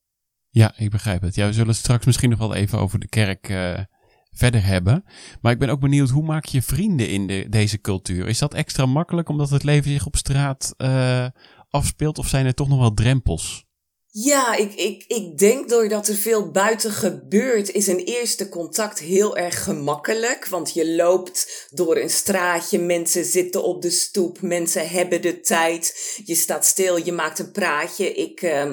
Ja, 0.50 0.74
ik 0.78 0.90
begrijp 0.90 1.22
het. 1.22 1.36
Ja, 1.36 1.46
we 1.46 1.54
zullen 1.54 1.76
straks 1.76 2.06
misschien 2.06 2.30
nog 2.30 2.40
wel 2.40 2.54
even 2.54 2.80
over 2.80 3.00
de 3.00 3.08
kerk 3.08 3.50
uh, 3.50 3.80
verder 4.32 4.66
hebben. 4.66 5.04
Maar 5.42 5.52
ik 5.52 5.60
ben 5.60 5.70
ook 5.70 5.80
benieuwd, 5.80 6.10
hoe 6.10 6.26
maak 6.26 6.46
je 6.46 6.62
vrienden 6.62 7.10
in 7.10 7.28
de, 7.28 7.46
deze 7.50 7.82
cultuur? 7.82 8.28
Is 8.28 8.40
dat 8.40 8.54
extra 8.54 8.86
makkelijk 8.86 9.30
omdat 9.30 9.50
het 9.50 9.64
leven 9.64 9.92
zich 9.92 10.06
op 10.06 10.16
straat 10.16 10.74
uh, 10.78 11.26
afspeelt? 11.70 12.18
Of 12.18 12.28
zijn 12.28 12.46
er 12.46 12.54
toch 12.54 12.68
nog 12.68 12.80
wel 12.80 12.94
drempels? 12.94 13.68
Ja, 14.12 14.56
ik, 14.56 14.74
ik, 14.74 15.04
ik 15.08 15.38
denk 15.38 15.70
doordat 15.70 16.08
er 16.08 16.16
veel 16.16 16.52
buiten 16.52 16.92
gebeurt, 16.92 17.72
is 17.72 17.88
een 17.88 18.00
eerste 18.00 18.50
contact 18.50 19.00
heel 19.00 19.38
erg 19.38 19.64
gemakkelijk. 19.64 20.48
Want 20.48 20.74
je 20.74 20.96
loopt 20.96 21.68
door 21.70 21.98
een 21.98 22.10
straatje, 22.10 22.80
mensen 22.80 23.26
zitten 23.26 23.64
op 23.64 23.82
de 23.82 23.90
stoep, 23.90 24.42
mensen 24.42 24.90
hebben 24.90 25.22
de 25.22 25.40
tijd. 25.40 26.18
Je 26.26 26.36
staat 26.36 26.66
stil, 26.66 27.06
je 27.06 27.12
maakt 27.12 27.40
een 27.40 27.52
praatje. 27.52 28.14
Ik, 28.14 28.42
uh, 28.42 28.72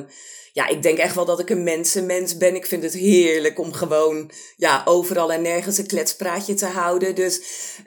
ja, 0.56 0.68
ik 0.68 0.82
denk 0.82 0.98
echt 0.98 1.14
wel 1.14 1.24
dat 1.24 1.40
ik 1.40 1.50
een 1.50 1.62
mensenmens 1.62 2.36
ben. 2.36 2.54
Ik 2.54 2.66
vind 2.66 2.82
het 2.82 2.92
heerlijk 2.92 3.58
om 3.58 3.72
gewoon 3.72 4.30
ja, 4.56 4.82
overal 4.84 5.32
en 5.32 5.42
nergens 5.42 5.78
een 5.78 5.86
kletspraatje 5.86 6.54
te 6.54 6.66
houden. 6.66 7.14
Dus 7.14 7.40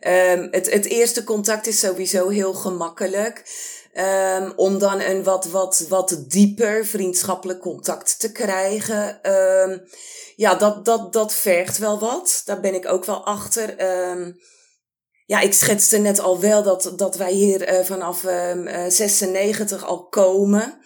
um, 0.07 0.47
het, 0.51 0.71
het 0.71 0.85
eerste 0.85 1.23
contact 1.23 1.67
is 1.67 1.79
sowieso 1.79 2.27
heel 2.27 2.53
gemakkelijk. 2.53 3.43
Um, 3.93 4.53
om 4.55 4.79
dan 4.79 5.01
een 5.01 5.23
wat, 5.23 5.45
wat, 5.45 5.85
wat 5.87 6.23
dieper 6.27 6.85
vriendschappelijk 6.85 7.59
contact 7.59 8.19
te 8.19 8.31
krijgen. 8.31 9.31
Um, 9.31 9.87
ja, 10.35 10.55
dat, 10.55 10.85
dat, 10.85 11.13
dat 11.13 11.33
vergt 11.33 11.77
wel 11.77 11.99
wat. 11.99 12.41
Daar 12.45 12.59
ben 12.59 12.73
ik 12.73 12.87
ook 12.87 13.05
wel 13.05 13.25
achter. 13.25 13.75
ja, 15.25 15.39
ik 15.39 15.53
schetste 15.53 15.97
net 15.97 16.19
al 16.19 16.39
wel 16.39 16.63
dat, 16.63 16.93
dat 16.95 17.15
wij 17.15 17.31
hier 17.31 17.73
uh, 17.73 17.85
vanaf 17.85 18.23
uh, 18.23 18.85
96 18.87 19.85
al 19.85 20.07
komen. 20.07 20.79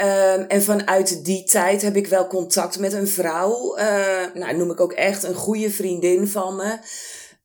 Um, 0.00 0.44
en 0.48 0.62
vanuit 0.62 1.24
die 1.24 1.44
tijd 1.44 1.82
heb 1.82 1.96
ik 1.96 2.06
wel 2.06 2.26
contact 2.26 2.78
met 2.78 2.92
een 2.92 3.08
vrouw. 3.08 3.78
Uh, 3.78 3.84
nou, 4.34 4.56
noem 4.56 4.70
ik 4.70 4.80
ook 4.80 4.92
echt 4.92 5.22
een 5.22 5.34
goede 5.34 5.70
vriendin 5.70 6.28
van 6.28 6.56
me. 6.56 6.78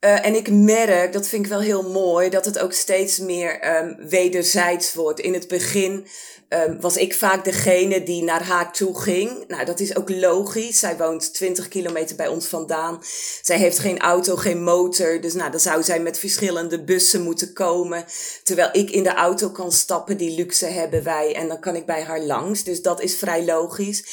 Uh, 0.05 0.25
en 0.25 0.35
ik 0.35 0.51
merk, 0.51 1.13
dat 1.13 1.27
vind 1.27 1.43
ik 1.45 1.51
wel 1.51 1.59
heel 1.59 1.91
mooi, 1.91 2.29
dat 2.29 2.45
het 2.45 2.59
ook 2.59 2.73
steeds 2.73 3.19
meer 3.19 3.77
um, 3.77 3.95
wederzijds 4.09 4.93
wordt. 4.93 5.19
In 5.19 5.33
het 5.33 5.47
begin 5.47 6.07
um, 6.49 6.81
was 6.81 6.97
ik 6.97 7.13
vaak 7.13 7.45
degene 7.45 8.03
die 8.03 8.23
naar 8.23 8.43
haar 8.43 8.73
toe 8.73 9.01
ging. 9.01 9.43
Nou, 9.47 9.65
dat 9.65 9.79
is 9.79 9.95
ook 9.95 10.09
logisch. 10.09 10.79
Zij 10.79 10.97
woont 10.97 11.33
20 11.33 11.67
kilometer 11.67 12.15
bij 12.15 12.27
ons 12.27 12.45
vandaan. 12.45 12.99
Zij 13.41 13.57
heeft 13.57 13.79
geen 13.79 13.99
auto, 13.99 14.35
geen 14.35 14.63
motor. 14.63 15.21
Dus 15.21 15.33
nou, 15.33 15.51
dan 15.51 15.59
zou 15.59 15.83
zij 15.83 15.99
met 15.99 16.19
verschillende 16.19 16.83
bussen 16.83 17.21
moeten 17.21 17.53
komen. 17.53 18.05
Terwijl 18.43 18.69
ik 18.71 18.89
in 18.89 19.03
de 19.03 19.13
auto 19.13 19.49
kan 19.49 19.71
stappen, 19.71 20.17
die 20.17 20.35
luxe 20.35 20.65
hebben 20.65 21.03
wij. 21.03 21.35
En 21.35 21.47
dan 21.47 21.59
kan 21.59 21.75
ik 21.75 21.85
bij 21.85 22.03
haar 22.03 22.21
langs. 22.21 22.63
Dus 22.63 22.81
dat 22.81 23.01
is 23.01 23.17
vrij 23.17 23.45
logisch. 23.45 24.03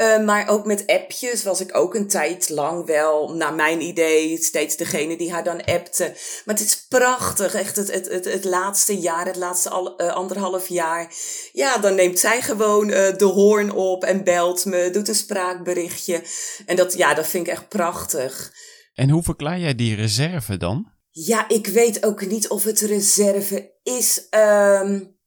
Uh, 0.00 0.24
maar 0.24 0.48
ook 0.48 0.66
met 0.66 0.86
appjes 0.86 1.42
was 1.42 1.60
ik 1.60 1.76
ook 1.76 1.94
een 1.94 2.08
tijd 2.08 2.48
lang 2.48 2.86
wel, 2.86 3.34
naar 3.34 3.54
mijn 3.54 3.80
idee, 3.80 4.42
steeds 4.42 4.76
degene 4.76 5.16
die 5.16 5.32
haar 5.32 5.44
dan 5.44 5.64
appte. 5.64 6.04
Maar 6.44 6.54
het 6.54 6.64
is 6.64 6.86
prachtig, 6.88 7.54
echt 7.54 7.76
het, 7.76 7.92
het, 7.92 8.08
het, 8.08 8.24
het 8.24 8.44
laatste 8.44 8.98
jaar, 8.98 9.26
het 9.26 9.36
laatste 9.36 9.68
al, 9.68 10.02
uh, 10.02 10.12
anderhalf 10.12 10.68
jaar. 10.68 11.12
Ja, 11.52 11.78
dan 11.78 11.94
neemt 11.94 12.18
zij 12.18 12.42
gewoon 12.42 12.88
uh, 12.88 13.16
de 13.16 13.24
hoorn 13.24 13.72
op 13.72 14.04
en 14.04 14.24
belt 14.24 14.64
me, 14.64 14.90
doet 14.90 15.08
een 15.08 15.14
spraakberichtje. 15.14 16.22
En 16.66 16.76
dat, 16.76 16.92
ja, 16.92 17.14
dat 17.14 17.26
vind 17.26 17.46
ik 17.46 17.52
echt 17.52 17.68
prachtig. 17.68 18.52
En 18.94 19.10
hoe 19.10 19.22
verklaar 19.22 19.58
jij 19.58 19.74
die 19.74 19.94
reserve 19.94 20.56
dan? 20.56 20.92
Ja, 21.10 21.48
ik 21.48 21.66
weet 21.66 22.04
ook 22.04 22.26
niet 22.26 22.48
of 22.48 22.64
het 22.64 22.80
reserve 22.80 23.74
is. 23.82 24.26
Um, 24.30 25.18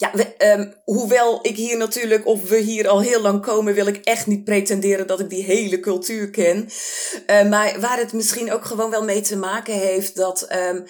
ja, 0.00 0.12
um, 0.38 0.74
hoewel 0.84 1.38
ik 1.42 1.56
hier 1.56 1.76
natuurlijk, 1.76 2.26
of 2.26 2.48
we 2.48 2.56
hier 2.56 2.88
al 2.88 3.00
heel 3.00 3.20
lang 3.20 3.42
komen, 3.42 3.74
wil 3.74 3.86
ik 3.86 3.96
echt 3.96 4.26
niet 4.26 4.44
pretenderen 4.44 5.06
dat 5.06 5.20
ik 5.20 5.30
die 5.30 5.44
hele 5.44 5.80
cultuur 5.80 6.30
ken. 6.30 6.68
Uh, 7.26 7.48
maar 7.48 7.80
waar 7.80 7.98
het 7.98 8.12
misschien 8.12 8.52
ook 8.52 8.64
gewoon 8.64 8.90
wel 8.90 9.04
mee 9.04 9.20
te 9.20 9.36
maken 9.36 9.74
heeft 9.74 10.16
dat 10.16 10.52
um, 10.52 10.84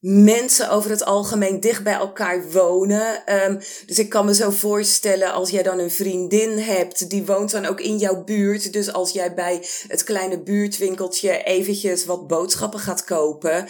mensen 0.00 0.70
over 0.70 0.90
het 0.90 1.04
algemeen 1.04 1.60
dicht 1.60 1.82
bij 1.82 1.94
elkaar 1.94 2.50
wonen. 2.50 3.34
Um, 3.46 3.58
dus 3.86 3.98
ik 3.98 4.08
kan 4.08 4.24
me 4.24 4.34
zo 4.34 4.50
voorstellen 4.50 5.32
als 5.32 5.50
jij 5.50 5.62
dan 5.62 5.78
een 5.78 5.90
vriendin 5.90 6.58
hebt, 6.58 7.10
die 7.10 7.26
woont 7.26 7.50
dan 7.50 7.66
ook 7.66 7.80
in 7.80 7.98
jouw 7.98 8.24
buurt. 8.24 8.72
Dus 8.72 8.92
als 8.92 9.10
jij 9.10 9.34
bij 9.34 9.64
het 9.86 10.04
kleine 10.04 10.42
buurtwinkeltje 10.42 11.42
eventjes 11.42 12.04
wat 12.04 12.26
boodschappen 12.26 12.80
gaat 12.80 13.04
kopen, 13.04 13.68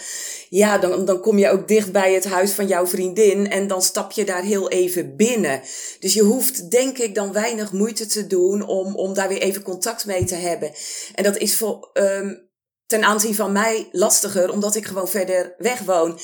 ja, 0.49 0.77
dan, 0.77 1.05
dan 1.05 1.21
kom 1.21 1.37
je 1.37 1.49
ook 1.49 1.67
dicht 1.67 1.91
bij 1.91 2.13
het 2.13 2.25
huis 2.25 2.51
van 2.51 2.67
jouw 2.67 2.87
vriendin 2.87 3.49
en 3.49 3.67
dan 3.67 3.81
stap 3.81 4.11
je 4.11 4.25
daar 4.25 4.43
heel 4.43 4.69
even 4.69 5.15
binnen. 5.15 5.61
Dus 5.99 6.13
je 6.13 6.23
hoeft 6.23 6.71
denk 6.71 6.97
ik 6.97 7.15
dan 7.15 7.33
weinig 7.33 7.71
moeite 7.71 8.05
te 8.05 8.27
doen 8.27 8.65
om, 8.67 8.95
om 8.95 9.13
daar 9.13 9.27
weer 9.27 9.41
even 9.41 9.63
contact 9.63 10.05
mee 10.05 10.23
te 10.23 10.35
hebben. 10.35 10.71
En 11.15 11.23
dat 11.23 11.37
is 11.37 11.55
voor... 11.55 11.89
Um, 11.93 12.49
ten 12.91 13.03
aanzien 13.03 13.35
van 13.35 13.51
mij 13.51 13.89
lastiger, 13.91 14.51
omdat 14.51 14.75
ik 14.75 14.85
gewoon 14.85 15.07
verder 15.07 15.53
weg 15.57 15.79
woon. 15.79 16.19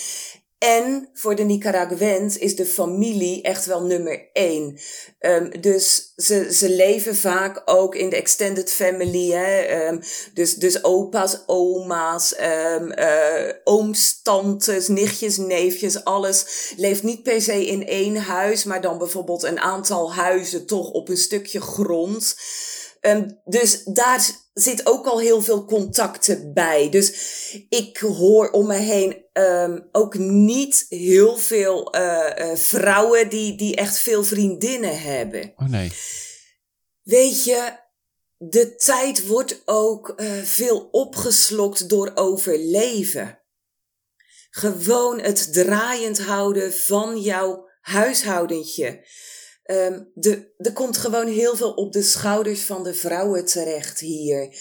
En 0.58 1.10
voor 1.14 1.36
de 1.36 1.44
Nicaraguens 1.44 2.38
is 2.38 2.56
de 2.56 2.66
familie 2.66 3.42
echt 3.42 3.66
wel 3.66 3.84
nummer 3.84 4.30
één. 4.34 4.80
Um, 5.20 5.62
dus 5.62 6.14
ze, 6.16 6.54
ze 6.54 6.70
leven 6.70 7.16
vaak 7.16 7.62
ook 7.66 7.96
in 7.96 8.10
de 8.10 8.16
extended 8.16 8.72
family. 8.72 9.32
Hè? 9.32 9.88
Um, 9.88 10.02
dus, 10.34 10.56
dus 10.56 10.84
opa's, 10.84 11.44
oma's, 11.46 12.36
um, 12.40 12.92
uh, 13.00 13.54
ooms, 13.64 14.22
tantes, 14.22 14.88
nichtjes, 14.88 15.38
neefjes, 15.38 16.04
alles 16.04 16.72
leeft 16.78 17.04
niet 17.04 17.24
per 17.24 17.42
se 17.42 17.66
in 17.66 17.88
één 17.88 18.16
huis, 18.16 18.64
maar 18.64 18.82
dan 18.82 18.98
bijvoorbeeld 18.98 19.44
een 19.44 19.60
aantal 19.60 20.14
huizen 20.14 20.66
toch 20.66 20.92
op 20.92 21.10
een 21.10 21.18
stukje 21.18 21.62
grond. 21.62 22.36
Dus 23.46 23.84
daar 23.84 24.47
zit 24.60 24.86
ook 24.86 25.06
al 25.06 25.20
heel 25.20 25.42
veel 25.42 25.66
contacten 25.66 26.54
bij. 26.54 26.90
Dus 26.90 27.14
ik 27.70 27.98
hoor 27.98 28.50
om 28.50 28.68
me 28.68 28.76
heen 28.76 29.26
um, 29.34 29.88
ook 29.92 30.18
niet 30.18 30.86
heel 30.90 31.38
veel 31.38 31.96
uh, 31.96 32.30
uh, 32.38 32.56
vrouwen 32.56 33.30
die, 33.30 33.58
die 33.58 33.76
echt 33.76 34.00
veel 34.00 34.24
vriendinnen 34.24 35.02
hebben. 35.02 35.54
Oh 35.56 35.68
nee. 35.68 35.92
Weet 37.04 37.44
je, 37.44 37.72
de 38.38 38.76
tijd 38.76 39.28
wordt 39.28 39.62
ook 39.66 40.14
uh, 40.18 40.32
veel 40.44 40.88
opgeslokt 40.92 41.90
door 41.90 42.12
overleven. 42.16 43.42
Gewoon 44.50 45.20
het 45.20 45.54
draaiend 45.54 46.20
houden 46.20 46.74
van 46.74 47.20
jouw 47.20 47.70
huishoudentje. 47.82 49.06
Um, 49.72 50.12
de, 50.14 50.54
er 50.58 50.74
komt 50.74 50.98
gewoon 50.98 51.28
heel 51.28 51.56
veel 51.56 51.72
op 51.72 51.94
de 51.94 52.02
schouders 52.02 52.62
van 52.62 52.84
de 52.84 52.94
vrouwen 52.94 53.46
terecht 53.46 54.00
hier. 54.00 54.56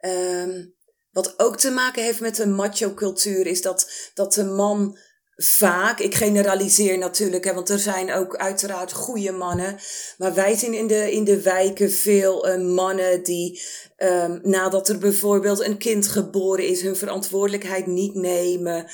Um, 0.00 0.74
wat 1.10 1.38
ook 1.38 1.56
te 1.56 1.70
maken 1.70 2.02
heeft 2.02 2.20
met 2.20 2.36
de 2.36 2.46
macho-cultuur 2.46 3.46
is 3.46 3.62
dat, 3.62 4.10
dat 4.14 4.34
de 4.34 4.44
man 4.44 4.98
vaak, 5.36 5.98
ik 5.98 6.14
generaliseer 6.14 6.98
natuurlijk, 6.98 7.44
hè, 7.44 7.54
want 7.54 7.68
er 7.68 7.78
zijn 7.78 8.12
ook 8.12 8.36
uiteraard 8.36 8.92
goede 8.92 9.32
mannen, 9.32 9.78
maar 10.18 10.34
wij 10.34 10.56
zien 10.56 10.74
in 10.74 10.86
de, 10.86 11.12
in 11.12 11.24
de 11.24 11.42
wijken 11.42 11.90
veel 11.90 12.48
uh, 12.48 12.74
mannen 12.74 13.22
die 13.22 13.62
um, 13.96 14.40
nadat 14.42 14.88
er 14.88 14.98
bijvoorbeeld 14.98 15.60
een 15.60 15.78
kind 15.78 16.08
geboren 16.08 16.66
is, 16.66 16.82
hun 16.82 16.96
verantwoordelijkheid 16.96 17.86
niet 17.86 18.14
nemen, 18.14 18.90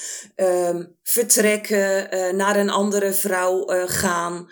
vertrekken, 1.02 2.14
uh, 2.14 2.32
naar 2.32 2.56
een 2.56 2.70
andere 2.70 3.12
vrouw 3.12 3.72
uh, 3.72 3.82
gaan 3.86 4.48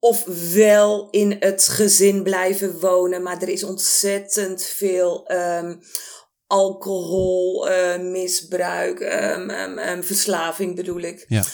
of 0.00 0.24
wel 0.54 1.08
in 1.10 1.36
het 1.40 1.68
gezin 1.68 2.22
blijven 2.22 2.80
wonen. 2.80 3.22
Maar 3.22 3.42
er 3.42 3.48
is 3.48 3.64
ontzettend 3.64 4.62
veel 4.62 5.32
um, 5.32 5.80
alcohol, 6.46 7.70
uh, 7.70 7.98
misbruik, 7.98 9.00
um, 9.00 9.50
um, 9.78 10.02
verslaving 10.02 10.76
bedoel 10.76 11.00
ik. 11.00 11.24
Ja. 11.28 11.44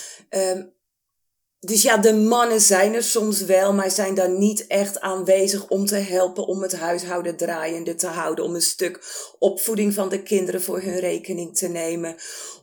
dus 1.60 1.82
ja, 1.82 1.96
de 1.96 2.14
mannen 2.14 2.60
zijn 2.60 2.94
er 2.94 3.02
soms 3.02 3.40
wel, 3.40 3.72
maar 3.72 3.90
zijn 3.90 4.14
dan 4.14 4.38
niet 4.38 4.66
echt 4.66 5.00
aanwezig 5.00 5.68
om 5.68 5.86
te 5.86 5.96
helpen 5.96 6.46
om 6.46 6.62
het 6.62 6.76
huishouden 6.76 7.36
draaiende 7.36 7.94
te 7.94 8.06
houden. 8.06 8.44
Om 8.44 8.54
een 8.54 8.62
stuk 8.62 9.00
opvoeding 9.38 9.94
van 9.94 10.08
de 10.08 10.22
kinderen 10.22 10.62
voor 10.62 10.80
hun 10.80 10.98
rekening 10.98 11.56
te 11.56 11.68
nemen. 11.68 12.16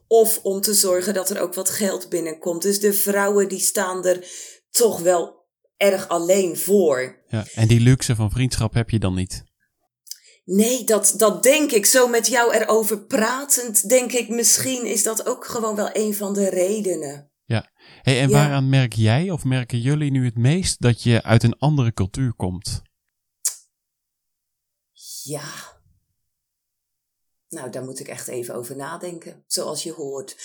Of 0.07 0.39
om 0.43 0.61
te 0.61 0.73
zorgen 0.73 1.13
dat 1.13 1.29
er 1.29 1.41
ook 1.41 1.53
wat 1.53 1.69
geld 1.69 2.09
binnenkomt. 2.09 2.61
Dus 2.61 2.79
de 2.79 2.93
vrouwen 2.93 3.47
die 3.47 3.59
staan 3.59 4.05
er 4.05 4.27
toch 4.69 4.99
wel 4.99 5.40
erg 5.81 6.07
alleen 6.07 6.57
voor. 6.57 7.23
Ja, 7.27 7.45
en 7.53 7.67
die 7.67 7.79
luxe 7.79 8.15
van 8.15 8.31
vriendschap 8.31 8.73
heb 8.73 8.89
je 8.89 8.99
dan 8.99 9.15
niet? 9.15 9.43
Nee, 10.43 10.83
dat, 10.83 11.13
dat 11.17 11.43
denk 11.43 11.71
ik. 11.71 11.85
Zo 11.85 12.07
met 12.07 12.27
jou 12.27 12.53
erover 12.53 13.05
pratend, 13.05 13.89
denk 13.89 14.11
ik, 14.11 14.29
misschien 14.29 14.85
is 14.85 15.03
dat 15.03 15.25
ook 15.25 15.45
gewoon 15.45 15.75
wel 15.75 15.89
een 15.93 16.13
van 16.13 16.33
de 16.33 16.49
redenen. 16.49 17.31
Ja. 17.45 17.69
Hey, 18.01 18.19
en 18.19 18.29
waaraan 18.29 18.69
merk 18.69 18.93
jij 18.93 19.29
of 19.29 19.43
merken 19.43 19.79
jullie 19.79 20.11
nu 20.11 20.25
het 20.25 20.37
meest 20.37 20.81
dat 20.81 21.03
je 21.03 21.23
uit 21.23 21.43
een 21.43 21.57
andere 21.57 21.93
cultuur 21.93 22.33
komt? 22.33 22.81
Ja. 25.23 25.79
Nou, 27.49 27.69
daar 27.69 27.83
moet 27.83 27.99
ik 27.99 28.07
echt 28.07 28.27
even 28.27 28.55
over 28.55 28.75
nadenken, 28.75 29.43
zoals 29.47 29.83
je 29.83 29.91
hoort. 29.91 30.35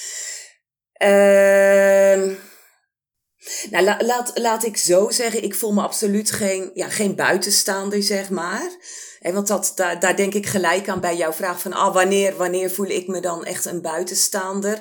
Ehm. 0.93 2.35
Nou, 3.71 4.05
laat, 4.05 4.31
laat 4.35 4.65
ik 4.65 4.77
zo 4.77 5.11
zeggen, 5.11 5.43
ik 5.43 5.55
voel 5.55 5.73
me 5.73 5.83
absoluut 5.83 6.31
geen, 6.31 6.71
ja, 6.75 6.89
geen 6.89 7.15
buitenstaander, 7.15 8.03
zeg 8.03 8.31
maar. 8.31 8.71
En 9.21 9.35
want 9.35 9.47
dat, 9.47 9.73
daar, 9.75 10.01
daar 10.01 10.17
denk 10.17 10.35
ik 10.35 10.47
gelijk 10.47 10.89
aan 10.89 11.01
bij 11.01 11.17
jouw 11.17 11.33
vraag 11.33 11.61
van, 11.61 11.73
ah, 11.73 11.95
wanneer, 11.95 12.37
wanneer 12.37 12.71
voel 12.71 12.89
ik 12.89 13.07
me 13.07 13.21
dan 13.21 13.45
echt 13.45 13.65
een 13.65 13.83
buitenstaander? 13.83 14.81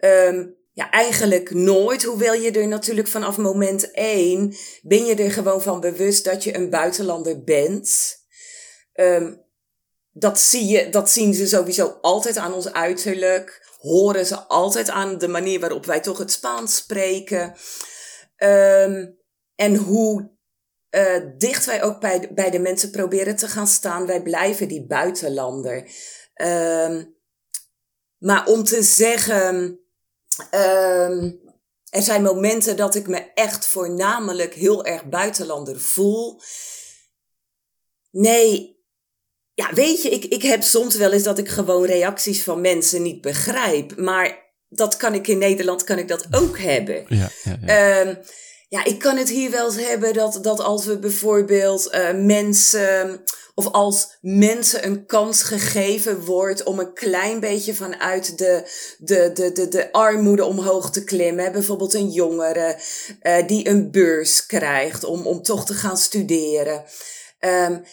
Um, 0.00 0.56
ja, 0.72 0.90
eigenlijk 0.90 1.50
nooit. 1.50 2.02
Hoewel 2.02 2.34
je 2.34 2.50
er 2.50 2.68
natuurlijk 2.68 3.08
vanaf 3.08 3.36
moment 3.36 3.90
één 3.90 4.54
ben 4.82 5.04
je 5.04 5.14
er 5.14 5.30
gewoon 5.30 5.62
van 5.62 5.80
bewust 5.80 6.24
dat 6.24 6.44
je 6.44 6.56
een 6.56 6.70
buitenlander 6.70 7.44
bent. 7.44 8.16
Um, 8.94 9.42
dat, 10.12 10.38
zie 10.38 10.66
je, 10.66 10.88
dat 10.88 11.10
zien 11.10 11.34
ze 11.34 11.46
sowieso 11.46 11.98
altijd 12.00 12.36
aan 12.36 12.52
ons 12.52 12.72
uiterlijk. 12.72 13.72
Horen 13.78 14.26
ze 14.26 14.36
altijd 14.36 14.88
aan 14.90 15.18
de 15.18 15.28
manier 15.28 15.60
waarop 15.60 15.86
wij 15.86 16.00
toch 16.00 16.18
het 16.18 16.32
Spaans 16.32 16.76
spreken. 16.76 17.54
Um, 18.36 19.18
en 19.54 19.76
hoe 19.76 20.32
uh, 20.90 21.20
dicht 21.38 21.64
wij 21.64 21.82
ook 21.82 22.00
bij 22.00 22.30
bij 22.34 22.50
de 22.50 22.58
mensen 22.58 22.90
proberen 22.90 23.36
te 23.36 23.48
gaan 23.48 23.66
staan. 23.66 24.06
Wij 24.06 24.22
blijven 24.22 24.68
die 24.68 24.86
buitenlander. 24.86 25.90
Um, 26.42 27.16
maar 28.18 28.46
om 28.46 28.64
te 28.64 28.82
zeggen, 28.82 29.80
um, 30.50 31.40
er 31.90 32.02
zijn 32.02 32.22
momenten 32.22 32.76
dat 32.76 32.94
ik 32.94 33.06
me 33.06 33.32
echt 33.34 33.66
voornamelijk 33.66 34.54
heel 34.54 34.84
erg 34.84 35.08
buitenlander 35.08 35.80
voel. 35.80 36.40
Nee, 38.10 38.82
ja, 39.54 39.72
weet 39.72 40.02
je, 40.02 40.10
ik, 40.10 40.24
ik 40.24 40.42
heb 40.42 40.62
soms 40.62 40.96
wel 40.96 41.12
eens 41.12 41.22
dat 41.22 41.38
ik 41.38 41.48
gewoon 41.48 41.84
reacties 41.84 42.42
van 42.42 42.60
mensen 42.60 43.02
niet 43.02 43.20
begrijp. 43.20 43.96
Maar 43.96 44.43
dat 44.74 44.96
kan 44.96 45.14
ik 45.14 45.26
in 45.26 45.38
Nederland, 45.38 45.84
kan 45.84 45.98
ik 45.98 46.08
dat 46.08 46.26
ook 46.30 46.58
hebben. 46.58 47.04
Ja, 47.08 47.30
ja, 47.42 47.58
ja. 47.66 48.00
Um, 48.00 48.18
ja 48.68 48.84
ik 48.84 48.98
kan 48.98 49.16
het 49.16 49.28
hier 49.28 49.50
wel 49.50 49.66
eens 49.66 49.86
hebben 49.86 50.12
dat, 50.12 50.38
dat 50.42 50.60
als 50.60 50.84
we 50.84 50.98
bijvoorbeeld 50.98 51.94
uh, 51.94 52.12
mensen, 52.12 53.22
of 53.54 53.66
als 53.66 54.18
mensen 54.20 54.86
een 54.86 55.06
kans 55.06 55.42
gegeven 55.42 56.24
wordt 56.24 56.62
om 56.62 56.78
een 56.78 56.94
klein 56.94 57.40
beetje 57.40 57.74
vanuit 57.74 58.38
de, 58.38 58.70
de, 58.98 59.30
de, 59.34 59.52
de, 59.52 59.68
de 59.68 59.92
armoede 59.92 60.44
omhoog 60.44 60.90
te 60.90 61.04
klimmen. 61.04 61.52
Bijvoorbeeld 61.52 61.94
een 61.94 62.10
jongere 62.10 62.78
uh, 63.22 63.46
die 63.46 63.68
een 63.68 63.90
beurs 63.90 64.46
krijgt 64.46 65.04
om, 65.04 65.26
om 65.26 65.42
toch 65.42 65.66
te 65.66 65.74
gaan 65.74 65.96
studeren. 65.96 66.84
Um, 67.40 67.84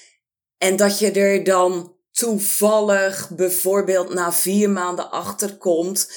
en 0.58 0.76
dat 0.76 1.00
je 1.00 1.12
er 1.12 1.44
dan 1.44 1.96
toevallig 2.12 3.30
bijvoorbeeld 3.36 4.14
na 4.14 4.34
vier 4.34 4.70
maanden 4.70 5.12
achterkomt 5.12 6.12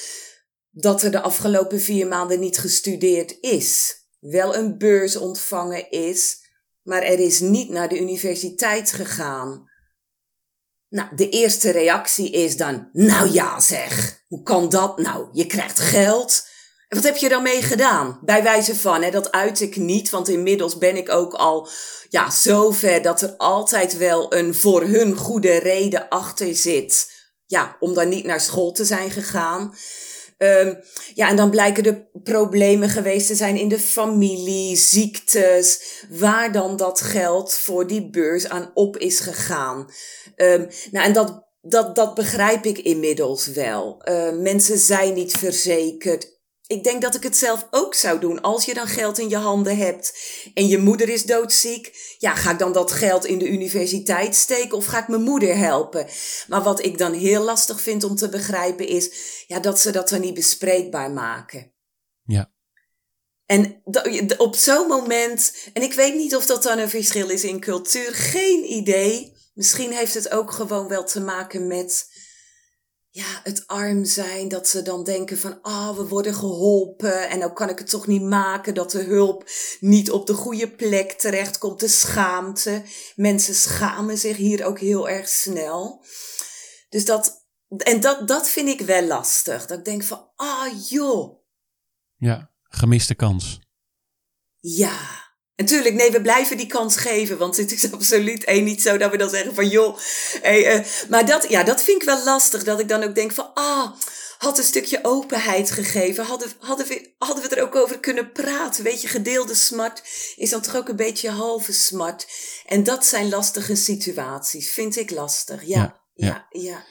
dat 0.75 1.03
er 1.03 1.11
de 1.11 1.21
afgelopen 1.21 1.81
vier 1.81 2.07
maanden 2.07 2.41
niet 2.41 2.59
gestudeerd 2.59 3.37
is. 3.41 3.99
Wel 4.21 4.57
een 4.57 4.79
beurs 4.79 5.17
ontvangen 5.17 5.91
is, 5.91 6.37
maar 6.83 7.03
er 7.03 7.19
is 7.19 7.41
niet 7.41 7.71
naar 7.71 7.89
de 7.89 8.01
universiteit 8.01 8.93
gegaan. 8.93 9.73
Nou, 10.89 11.17
de 11.17 11.29
eerste 11.29 11.71
reactie 11.71 12.31
is 12.31 12.57
dan, 12.57 12.89
nou 12.93 13.33
ja 13.33 13.61
zeg, 13.61 14.23
hoe 14.29 14.43
kan 14.43 14.69
dat 14.69 14.99
nou? 14.99 15.29
Je 15.33 15.47
krijgt 15.47 15.79
geld. 15.79 16.47
En 16.89 16.97
wat 16.97 17.07
heb 17.07 17.17
je 17.17 17.29
dan 17.29 17.43
mee 17.43 17.63
gedaan? 17.63 18.19
Bij 18.25 18.43
wijze 18.43 18.77
van, 18.77 19.03
hè, 19.03 19.11
dat 19.11 19.33
uit 19.33 19.61
ik 19.61 19.77
niet, 19.77 20.11
want 20.11 20.29
inmiddels 20.29 20.79
ben 20.79 20.97
ik 20.97 21.11
ook 21.11 21.33
al 21.33 21.69
ja, 22.09 22.31
zover 22.31 23.03
dat 23.03 23.23
er 23.23 23.37
altijd 23.37 23.97
wel 23.97 24.35
een 24.35 24.55
voor 24.55 24.83
hun 24.83 25.17
goede 25.17 25.59
reden 25.59 26.09
achter 26.09 26.55
zit. 26.55 27.13
Ja, 27.47 27.77
om 27.81 27.95
dan 27.95 28.09
niet 28.09 28.25
naar 28.25 28.41
school 28.41 28.73
te 28.73 28.85
zijn 28.85 29.11
gegaan. 29.11 29.75
Um, 30.45 30.79
ja, 31.15 31.29
en 31.29 31.37
dan 31.37 31.51
blijken 31.51 31.85
er 31.85 32.09
problemen 32.23 32.89
geweest 32.89 33.27
te 33.27 33.35
zijn 33.35 33.57
in 33.57 33.69
de 33.69 33.79
familie, 33.79 34.77
ziektes, 34.77 35.81
waar 36.11 36.53
dan 36.53 36.77
dat 36.77 37.01
geld 37.01 37.55
voor 37.55 37.87
die 37.87 38.11
beurs 38.11 38.49
aan 38.49 38.71
op 38.75 38.97
is 38.97 39.21
gegaan. 39.21 39.91
Um, 40.37 40.69
nou, 40.91 41.07
en 41.07 41.13
dat, 41.13 41.47
dat, 41.61 41.95
dat 41.95 42.15
begrijp 42.15 42.65
ik 42.65 42.79
inmiddels 42.79 43.47
wel. 43.47 44.03
Uh, 44.05 44.33
mensen 44.33 44.79
zijn 44.79 45.15
niet 45.15 45.33
verzekerd. 45.33 46.34
Ik 46.67 46.85
denk 46.85 47.03
dat 47.03 47.15
ik 47.15 47.23
het 47.23 47.37
zelf 47.37 47.67
ook 47.71 47.95
zou 47.95 48.21
doen. 48.21 48.41
Als 48.41 48.65
je 48.65 48.75
dan 48.75 48.87
geld 48.87 49.19
in 49.19 49.29
je 49.29 49.37
handen 49.37 49.77
hebt 49.77 50.19
en 50.55 50.69
je 50.69 50.79
moeder 50.79 51.09
is 51.09 51.25
doodziek, 51.25 52.15
ja, 52.19 52.35
ga 52.35 52.51
ik 52.51 52.59
dan 52.59 52.73
dat 52.73 52.93
geld 52.93 53.25
in 53.25 53.39
de 53.39 53.49
universiteit 53.49 54.35
steken 54.35 54.77
of 54.77 54.87
ga 54.87 54.99
ik 54.99 55.09
mijn 55.09 55.23
moeder 55.23 55.57
helpen? 55.57 56.07
Maar 56.49 56.63
wat 56.63 56.85
ik 56.85 56.99
dan 56.99 57.13
heel 57.13 57.43
lastig 57.43 57.81
vind 57.81 58.05
om 58.05 58.17
te 58.17 58.29
begrijpen 58.29 58.87
is, 58.87 59.11
ja, 59.47 59.61
dat 59.61 59.81
ze 59.81 59.91
dat 59.91 60.09
dan 60.09 60.21
niet 60.21 60.35
bespreekbaar 60.35 61.11
maken. 61.11 61.73
Ja. 62.23 62.53
En 63.47 63.83
op 64.37 64.57
zo'n 64.57 64.87
moment, 64.87 65.55
en 65.73 65.83
ik 65.83 65.93
weet 65.93 66.15
niet 66.15 66.37
of 66.37 66.47
dat 66.47 66.63
dan 66.63 66.79
een 66.79 66.91
verschil 66.91 67.31
is 67.31 67.45
in 67.45 67.61
cultuur, 67.61 68.15
geen 68.15 68.73
idee. 68.73 69.33
Misschien 69.55 69.93
heeft 69.93 70.15
het 70.15 70.31
ook 70.31 70.53
gewoon 70.53 70.89
wel 70.89 71.05
te 71.05 71.21
maken 71.21 71.67
met 71.67 72.09
ja, 73.15 73.41
het 73.43 73.67
arm 73.67 74.05
zijn, 74.05 74.49
dat 74.49 74.69
ze 74.69 74.83
dan 74.83 75.05
denken 75.05 75.39
van, 75.39 75.63
ah, 75.63 75.89
oh, 75.89 75.97
we 75.97 76.09
worden 76.09 76.35
geholpen 76.35 77.29
en 77.29 77.39
nou 77.39 77.53
kan 77.53 77.69
ik 77.69 77.79
het 77.79 77.89
toch 77.89 78.07
niet 78.07 78.23
maken 78.23 78.75
dat 78.75 78.91
de 78.91 79.03
hulp 79.03 79.51
niet 79.81 80.11
op 80.11 80.27
de 80.27 80.35
goede 80.35 80.71
plek 80.71 81.13
terechtkomt, 81.13 81.81
de 81.81 81.89
schaamte. 81.89 82.83
Mensen 83.17 83.55
schamen 83.55 84.19
zich 84.19 84.37
hier 84.37 84.65
ook 84.65 84.79
heel 84.79 85.09
erg 85.09 85.29
snel. 85.29 86.05
Dus 86.89 87.05
dat, 87.05 87.47
en 87.77 88.01
dat, 88.01 88.29
dat 88.29 88.49
vind 88.49 88.69
ik 88.69 88.81
wel 88.81 89.07
lastig. 89.07 89.67
Dat 89.67 89.79
ik 89.79 89.85
denk 89.85 90.03
van, 90.03 90.31
ah 90.37 90.89
joh. 90.89 91.45
Ja, 92.17 92.51
gemiste 92.63 93.15
kans. 93.15 93.61
Ja, 94.61 95.24
Natuurlijk, 95.57 95.95
nee, 95.95 96.11
we 96.11 96.21
blijven 96.21 96.57
die 96.57 96.67
kans 96.67 96.97
geven. 96.97 97.39
Want 97.39 97.57
het 97.57 97.73
is 97.73 97.93
absoluut 97.93 98.45
één 98.45 98.65
niet 98.65 98.83
zo 98.83 98.97
dat 98.97 99.11
we 99.11 99.17
dan 99.17 99.31
zeggen 99.31 99.55
van 99.55 99.69
joh. 99.69 99.99
Hey, 100.43 100.79
uh, 100.79 100.87
maar 101.09 101.27
dat, 101.27 101.49
ja, 101.49 101.63
dat 101.63 101.83
vind 101.83 102.01
ik 102.01 102.09
wel 102.09 102.25
lastig. 102.25 102.65
Dat 102.65 102.81
ik 102.81 102.89
dan 102.89 103.03
ook 103.03 103.15
denk 103.15 103.33
van 103.33 103.51
ah, 103.55 103.93
had 104.39 104.59
een 104.59 104.65
stukje 104.65 104.99
openheid 105.03 105.71
gegeven. 105.71 106.25
Hadden, 106.25 106.49
hadden, 106.59 106.87
we, 106.87 107.15
hadden 107.19 107.49
we 107.49 107.57
er 107.57 107.63
ook 107.63 107.75
over 107.75 108.01
kunnen 108.01 108.33
praten. 108.33 108.85
Weet 108.85 109.03
je, 109.03 109.09
gedeelde 109.09 109.55
smart 109.55 110.03
is 110.37 110.51
dan 110.51 110.61
toch 110.61 110.77
ook 110.77 110.89
een 110.89 110.97
beetje 110.97 111.31
halve 111.31 111.73
smart. 111.73 112.27
En 112.67 112.85
dat 112.85 113.05
zijn 113.05 113.29
lastige 113.29 113.75
situaties. 113.75 114.71
Vind 114.71 114.97
ik 114.97 115.11
lastig. 115.11 115.67
Ja, 115.67 116.01
ja, 116.15 116.47
ja. 116.51 116.61
ja. 116.63 116.85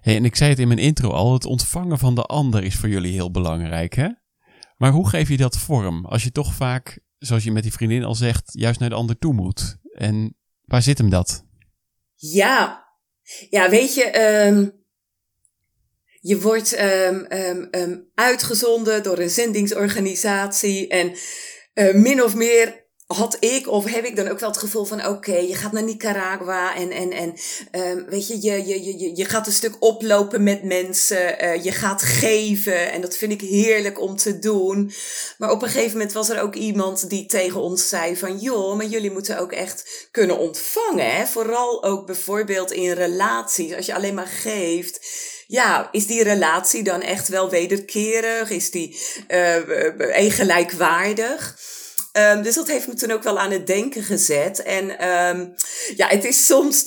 Hey, 0.00 0.16
en 0.16 0.24
ik 0.24 0.36
zei 0.36 0.50
het 0.50 0.58
in 0.58 0.68
mijn 0.68 0.80
intro 0.80 1.10
al. 1.10 1.32
Het 1.32 1.44
ontvangen 1.44 1.98
van 1.98 2.14
de 2.14 2.22
ander 2.22 2.64
is 2.64 2.76
voor 2.76 2.88
jullie 2.88 3.12
heel 3.12 3.30
belangrijk, 3.30 3.94
hè? 3.94 4.08
Maar 4.76 4.90
hoe 4.90 5.08
geef 5.08 5.28
je 5.28 5.36
dat 5.36 5.58
vorm? 5.58 6.06
Als 6.06 6.22
je 6.22 6.32
toch 6.32 6.54
vaak 6.54 7.00
zoals 7.22 7.44
je 7.44 7.52
met 7.52 7.62
die 7.62 7.72
vriendin 7.72 8.04
al 8.04 8.14
zegt, 8.14 8.42
juist 8.52 8.80
naar 8.80 8.88
de 8.88 8.94
ander 8.94 9.18
toe 9.18 9.34
moet. 9.34 9.76
En 9.94 10.36
waar 10.64 10.82
zit 10.82 10.98
hem 10.98 11.10
dat? 11.10 11.44
Ja, 12.14 12.86
ja 13.50 13.70
weet 13.70 13.94
je, 13.94 14.20
um, 14.46 14.84
je 16.20 16.40
wordt 16.40 16.80
um, 17.70 18.10
uitgezonden 18.14 19.02
door 19.02 19.18
een 19.18 19.30
zendingsorganisatie 19.30 20.88
en 20.88 21.16
uh, 21.74 21.94
min 21.94 22.22
of 22.22 22.34
meer 22.34 22.81
had 23.16 23.36
ik 23.40 23.68
of 23.68 23.84
heb 23.84 24.04
ik 24.04 24.16
dan 24.16 24.28
ook 24.28 24.38
wel 24.38 24.48
het 24.48 24.58
gevoel 24.58 24.84
van 24.84 25.06
oké, 25.06 25.36
je 25.36 25.54
gaat 25.54 25.72
naar 25.72 25.82
Nicaragua 25.82 26.74
en, 26.74 26.90
en, 26.90 27.10
en 27.12 27.34
um, 27.80 28.06
weet 28.08 28.28
je, 28.28 28.42
je, 28.42 28.66
je, 28.66 28.98
je, 28.98 29.16
je 29.16 29.24
gaat 29.24 29.46
een 29.46 29.52
stuk 29.52 29.76
oplopen 29.78 30.42
met 30.42 30.62
mensen, 30.62 31.44
uh, 31.44 31.64
je 31.64 31.72
gaat 31.72 32.02
geven 32.02 32.92
en 32.92 33.00
dat 33.00 33.16
vind 33.16 33.32
ik 33.32 33.40
heerlijk 33.40 34.00
om 34.00 34.16
te 34.16 34.38
doen. 34.38 34.92
Maar 35.38 35.50
op 35.50 35.62
een 35.62 35.68
gegeven 35.68 35.92
moment 35.92 36.12
was 36.12 36.28
er 36.28 36.40
ook 36.40 36.54
iemand 36.54 37.10
die 37.10 37.26
tegen 37.26 37.60
ons 37.60 37.88
zei 37.88 38.16
van 38.16 38.38
joh, 38.38 38.76
maar 38.76 38.86
jullie 38.86 39.10
moeten 39.12 39.38
ook 39.38 39.52
echt 39.52 40.08
kunnen 40.10 40.38
ontvangen. 40.38 41.16
Hè? 41.16 41.26
Vooral 41.26 41.84
ook 41.84 42.06
bijvoorbeeld 42.06 42.70
in 42.72 42.92
relaties, 42.92 43.74
als 43.74 43.86
je 43.86 43.94
alleen 43.94 44.14
maar 44.14 44.26
geeft 44.26 45.00
ja, 45.52 45.88
is 45.90 46.06
die 46.06 46.22
relatie 46.22 46.82
dan 46.82 47.00
echt 47.00 47.28
wel 47.28 47.50
wederkerig? 47.50 48.50
Is 48.50 48.70
die 48.70 49.00
uh, 49.28 50.32
gelijkwaardig? 50.32 51.58
Um, 52.18 52.42
dus 52.42 52.54
dat 52.54 52.68
heeft 52.68 52.86
me 52.86 52.94
toen 52.94 53.10
ook 53.10 53.22
wel 53.22 53.38
aan 53.38 53.50
het 53.50 53.66
denken 53.66 54.02
gezet. 54.02 54.62
En 54.62 55.08
um, 55.08 55.54
ja, 55.96 56.08
het 56.08 56.24
is 56.24 56.46
soms 56.46 56.84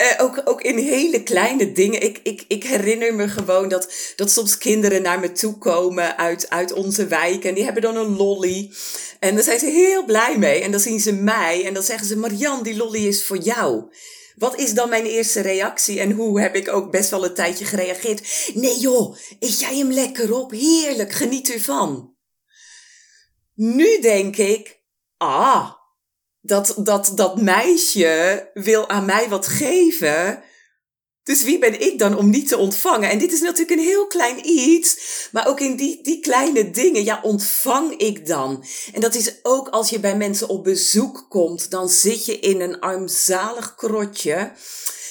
uh, 0.00 0.24
ook, 0.24 0.40
ook 0.44 0.62
in 0.62 0.78
hele 0.78 1.22
kleine 1.22 1.72
dingen. 1.72 2.02
Ik, 2.02 2.20
ik, 2.22 2.44
ik 2.48 2.64
herinner 2.64 3.14
me 3.14 3.28
gewoon 3.28 3.68
dat, 3.68 3.92
dat 4.16 4.30
soms 4.30 4.58
kinderen 4.58 5.02
naar 5.02 5.20
me 5.20 5.32
toe 5.32 5.58
komen 5.58 6.18
uit, 6.18 6.50
uit 6.50 6.72
onze 6.72 7.06
wijk. 7.06 7.44
En 7.44 7.54
die 7.54 7.64
hebben 7.64 7.82
dan 7.82 7.96
een 7.96 8.16
lolly. 8.16 8.72
En 9.18 9.34
daar 9.34 9.44
zijn 9.44 9.58
ze 9.58 9.66
heel 9.66 10.04
blij 10.04 10.38
mee. 10.38 10.60
En 10.60 10.70
dan 10.70 10.80
zien 10.80 11.00
ze 11.00 11.12
mij. 11.12 11.64
En 11.66 11.74
dan 11.74 11.82
zeggen 11.82 12.06
ze: 12.06 12.16
Marian, 12.16 12.62
die 12.62 12.76
lolly 12.76 13.06
is 13.06 13.24
voor 13.24 13.38
jou. 13.38 13.92
Wat 14.34 14.58
is 14.58 14.74
dan 14.74 14.88
mijn 14.88 15.04
eerste 15.04 15.40
reactie 15.40 16.00
en 16.00 16.10
hoe 16.10 16.40
heb 16.40 16.56
ik 16.56 16.72
ook 16.72 16.90
best 16.90 17.10
wel 17.10 17.24
een 17.24 17.34
tijdje 17.34 17.64
gereageerd? 17.64 18.50
Nee 18.54 18.78
joh, 18.78 19.16
eet 19.38 19.60
jij 19.60 19.76
hem 19.76 19.92
lekker 19.92 20.34
op? 20.34 20.50
Heerlijk, 20.50 21.12
geniet 21.12 21.52
ervan. 21.52 22.13
Nu 23.54 24.00
denk 24.00 24.36
ik, 24.36 24.80
ah, 25.16 25.70
dat, 26.40 26.74
dat, 26.78 27.12
dat 27.14 27.40
meisje 27.40 28.50
wil 28.54 28.88
aan 28.88 29.04
mij 29.04 29.28
wat 29.28 29.46
geven. 29.46 30.42
Dus 31.22 31.42
wie 31.42 31.58
ben 31.58 31.80
ik 31.80 31.98
dan 31.98 32.16
om 32.16 32.30
niet 32.30 32.48
te 32.48 32.56
ontvangen? 32.56 33.10
En 33.10 33.18
dit 33.18 33.32
is 33.32 33.40
natuurlijk 33.40 33.70
een 33.70 33.86
heel 33.86 34.06
klein 34.06 34.48
iets, 34.48 34.98
maar 35.32 35.48
ook 35.48 35.60
in 35.60 35.76
die, 35.76 36.02
die 36.02 36.20
kleine 36.20 36.70
dingen, 36.70 37.04
ja, 37.04 37.20
ontvang 37.22 37.96
ik 37.96 38.26
dan. 38.26 38.64
En 38.92 39.00
dat 39.00 39.14
is 39.14 39.34
ook 39.42 39.68
als 39.68 39.90
je 39.90 40.00
bij 40.00 40.16
mensen 40.16 40.48
op 40.48 40.64
bezoek 40.64 41.26
komt, 41.28 41.70
dan 41.70 41.88
zit 41.88 42.26
je 42.26 42.38
in 42.38 42.60
een 42.60 42.80
armzalig 42.80 43.74
krotje. 43.74 44.52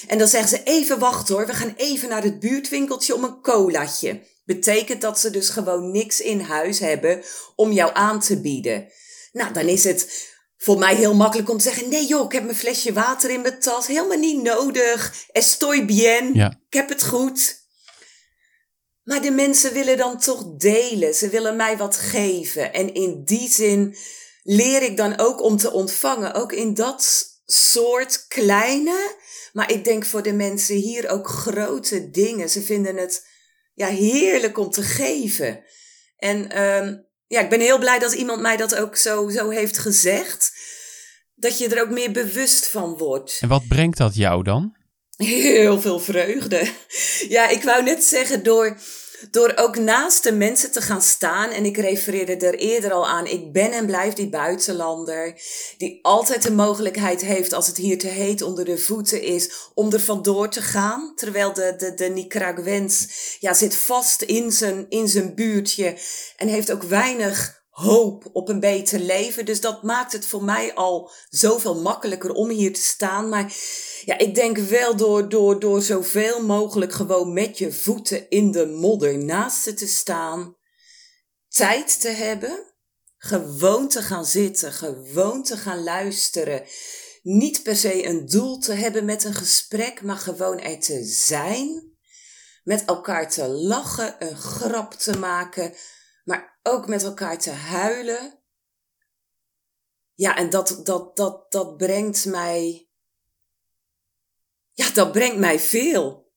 En 0.06 0.18
dan 0.18 0.28
zeggen 0.28 0.48
ze, 0.48 0.62
even 0.62 0.98
wachten 0.98 1.34
hoor, 1.34 1.46
we 1.46 1.54
gaan 1.54 1.74
even 1.76 2.08
naar 2.08 2.22
het 2.22 2.40
buurtwinkeltje 2.40 3.14
om 3.14 3.24
een 3.24 3.40
colaatje. 3.40 4.20
Betekent 4.44 5.00
dat 5.00 5.20
ze 5.20 5.30
dus 5.30 5.48
gewoon 5.48 5.90
niks 5.90 6.20
in 6.20 6.40
huis 6.40 6.78
hebben 6.78 7.22
om 7.54 7.72
jou 7.72 7.90
aan 7.94 8.20
te 8.20 8.40
bieden. 8.40 8.88
Nou, 9.32 9.52
dan 9.52 9.66
is 9.66 9.84
het 9.84 10.32
voor 10.56 10.78
mij 10.78 10.94
heel 10.94 11.14
makkelijk 11.14 11.50
om 11.50 11.56
te 11.56 11.62
zeggen: 11.62 11.88
nee 11.88 12.06
joh, 12.06 12.24
ik 12.24 12.32
heb 12.32 12.44
mijn 12.44 12.56
flesje 12.56 12.92
water 12.92 13.30
in 13.30 13.40
mijn 13.40 13.60
tas. 13.60 13.86
Helemaal 13.86 14.18
niet 14.18 14.42
nodig. 14.42 15.26
Estoy 15.32 15.84
bien. 15.84 16.34
Ja. 16.34 16.60
Ik 16.68 16.74
heb 16.74 16.88
het 16.88 17.04
goed. 17.04 17.62
Maar 19.02 19.22
de 19.22 19.30
mensen 19.30 19.72
willen 19.72 19.96
dan 19.96 20.18
toch 20.18 20.56
delen. 20.56 21.14
Ze 21.14 21.28
willen 21.28 21.56
mij 21.56 21.76
wat 21.76 21.96
geven. 21.96 22.72
En 22.72 22.94
in 22.94 23.24
die 23.24 23.48
zin 23.50 23.96
leer 24.42 24.82
ik 24.82 24.96
dan 24.96 25.18
ook 25.18 25.42
om 25.42 25.56
te 25.56 25.72
ontvangen. 25.72 26.34
Ook 26.34 26.52
in 26.52 26.74
dat 26.74 27.26
soort 27.46 28.24
kleine, 28.28 29.16
maar 29.52 29.70
ik 29.70 29.84
denk 29.84 30.04
voor 30.04 30.22
de 30.22 30.32
mensen 30.32 30.74
hier 30.74 31.08
ook 31.08 31.28
grote 31.28 32.10
dingen. 32.10 32.50
Ze 32.50 32.62
vinden 32.62 32.96
het 32.96 33.26
ja, 33.74 33.86
heerlijk 33.86 34.58
om 34.58 34.70
te 34.70 34.82
geven. 34.82 35.64
En 36.16 36.62
um, 36.62 37.06
ja, 37.26 37.40
ik 37.40 37.48
ben 37.48 37.60
heel 37.60 37.78
blij 37.78 37.98
dat 37.98 38.12
iemand 38.12 38.40
mij 38.40 38.56
dat 38.56 38.74
ook 38.74 38.96
zo, 38.96 39.28
zo 39.28 39.48
heeft 39.48 39.78
gezegd. 39.78 40.52
Dat 41.34 41.58
je 41.58 41.68
er 41.68 41.82
ook 41.82 41.90
meer 41.90 42.12
bewust 42.12 42.66
van 42.66 42.96
wordt. 42.96 43.38
En 43.40 43.48
wat 43.48 43.68
brengt 43.68 43.98
dat 43.98 44.14
jou 44.14 44.42
dan? 44.42 44.76
Heel 45.16 45.80
veel 45.80 46.00
vreugde. 46.00 46.72
Ja, 47.28 47.48
ik 47.48 47.62
wou 47.62 47.82
net 47.82 48.04
zeggen, 48.04 48.42
door 48.42 48.76
door 49.30 49.52
ook 49.56 49.76
naast 49.76 50.22
de 50.22 50.32
mensen 50.32 50.72
te 50.72 50.80
gaan 50.80 51.02
staan. 51.02 51.50
En 51.50 51.64
ik 51.64 51.76
refereerde 51.76 52.46
er 52.46 52.54
eerder 52.54 52.92
al 52.92 53.08
aan. 53.08 53.26
Ik 53.26 53.52
ben 53.52 53.72
en 53.72 53.86
blijf 53.86 54.14
die 54.14 54.28
buitenlander. 54.28 55.40
Die 55.78 55.98
altijd 56.02 56.42
de 56.42 56.52
mogelijkheid 56.52 57.20
heeft, 57.20 57.52
als 57.52 57.66
het 57.66 57.76
hier 57.76 57.98
te 57.98 58.06
heet 58.06 58.42
onder 58.42 58.64
de 58.64 58.78
voeten 58.78 59.22
is, 59.22 59.70
om 59.74 59.92
er 59.92 60.00
vandoor 60.00 60.48
te 60.48 60.62
gaan. 60.62 61.12
Terwijl 61.14 61.52
de, 61.52 61.74
de, 61.76 61.94
de 61.94 62.08
Nicaraguens 62.08 63.08
ja, 63.40 63.54
zit 63.54 63.76
vast 63.76 64.22
in 64.22 64.52
zijn, 64.52 64.86
in 64.88 65.08
zijn 65.08 65.34
buurtje. 65.34 65.96
En 66.36 66.48
heeft 66.48 66.72
ook 66.72 66.82
weinig 66.82 67.62
hoop 67.74 68.30
op 68.32 68.48
een 68.48 68.60
beter 68.60 68.98
leven. 68.98 69.44
Dus 69.44 69.60
dat 69.60 69.82
maakt 69.82 70.12
het 70.12 70.26
voor 70.26 70.44
mij 70.44 70.74
al 70.74 71.10
zoveel 71.28 71.80
makkelijker 71.80 72.32
om 72.32 72.48
hier 72.48 72.72
te 72.72 72.80
staan. 72.80 73.28
Maar 73.28 73.52
ja, 74.04 74.18
ik 74.18 74.34
denk 74.34 74.58
wel 74.58 74.96
door, 74.96 75.28
door, 75.28 75.60
door 75.60 75.82
zoveel 75.82 76.44
mogelijk 76.44 76.92
gewoon 76.92 77.32
met 77.32 77.58
je 77.58 77.72
voeten 77.72 78.28
in 78.28 78.50
de 78.50 78.66
modder 78.66 79.18
naast 79.18 79.76
te 79.76 79.86
staan. 79.86 80.56
Tijd 81.48 82.00
te 82.00 82.08
hebben. 82.08 82.74
Gewoon 83.16 83.88
te 83.88 84.02
gaan 84.02 84.24
zitten. 84.24 84.72
Gewoon 84.72 85.42
te 85.42 85.56
gaan 85.56 85.82
luisteren. 85.82 86.66
Niet 87.22 87.62
per 87.62 87.76
se 87.76 88.06
een 88.06 88.26
doel 88.26 88.58
te 88.58 88.72
hebben 88.72 89.04
met 89.04 89.24
een 89.24 89.34
gesprek, 89.34 90.02
maar 90.02 90.16
gewoon 90.16 90.60
er 90.60 90.80
te 90.80 91.04
zijn. 91.04 91.92
Met 92.64 92.84
elkaar 92.84 93.30
te 93.30 93.48
lachen, 93.48 94.16
een 94.18 94.36
grap 94.36 94.92
te 94.92 95.18
maken 95.18 95.74
maar 96.24 96.58
ook 96.62 96.86
met 96.86 97.02
elkaar 97.02 97.38
te 97.38 97.50
huilen. 97.50 98.42
Ja, 100.14 100.36
en 100.36 100.50
dat, 100.50 100.80
dat, 100.82 101.16
dat, 101.16 101.50
dat 101.52 101.76
brengt 101.76 102.24
mij. 102.24 102.88
Ja, 104.74 104.90
dat 104.90 105.12
brengt 105.12 105.38
mij 105.38 105.60
veel. 105.60 106.32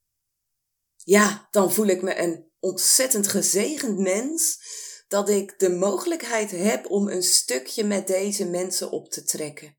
Ja, 0.95 1.47
dan 1.52 1.73
voel 1.73 1.86
ik 1.86 2.02
me 2.02 2.19
een 2.19 2.52
ontzettend 2.60 3.28
gezegend 3.28 4.00
mens 4.00 4.60
dat 5.08 5.30
ik 5.30 5.60
de 5.60 5.69
mogelijkheid 5.69 6.52
heb 6.52 6.89
om 6.89 7.08
een 7.08 7.23
stukje 7.23 7.84
met 7.84 8.08
deze 8.08 8.45
mensen 8.45 8.91
op 8.91 9.10
te 9.10 9.23
trekken. 9.23 9.78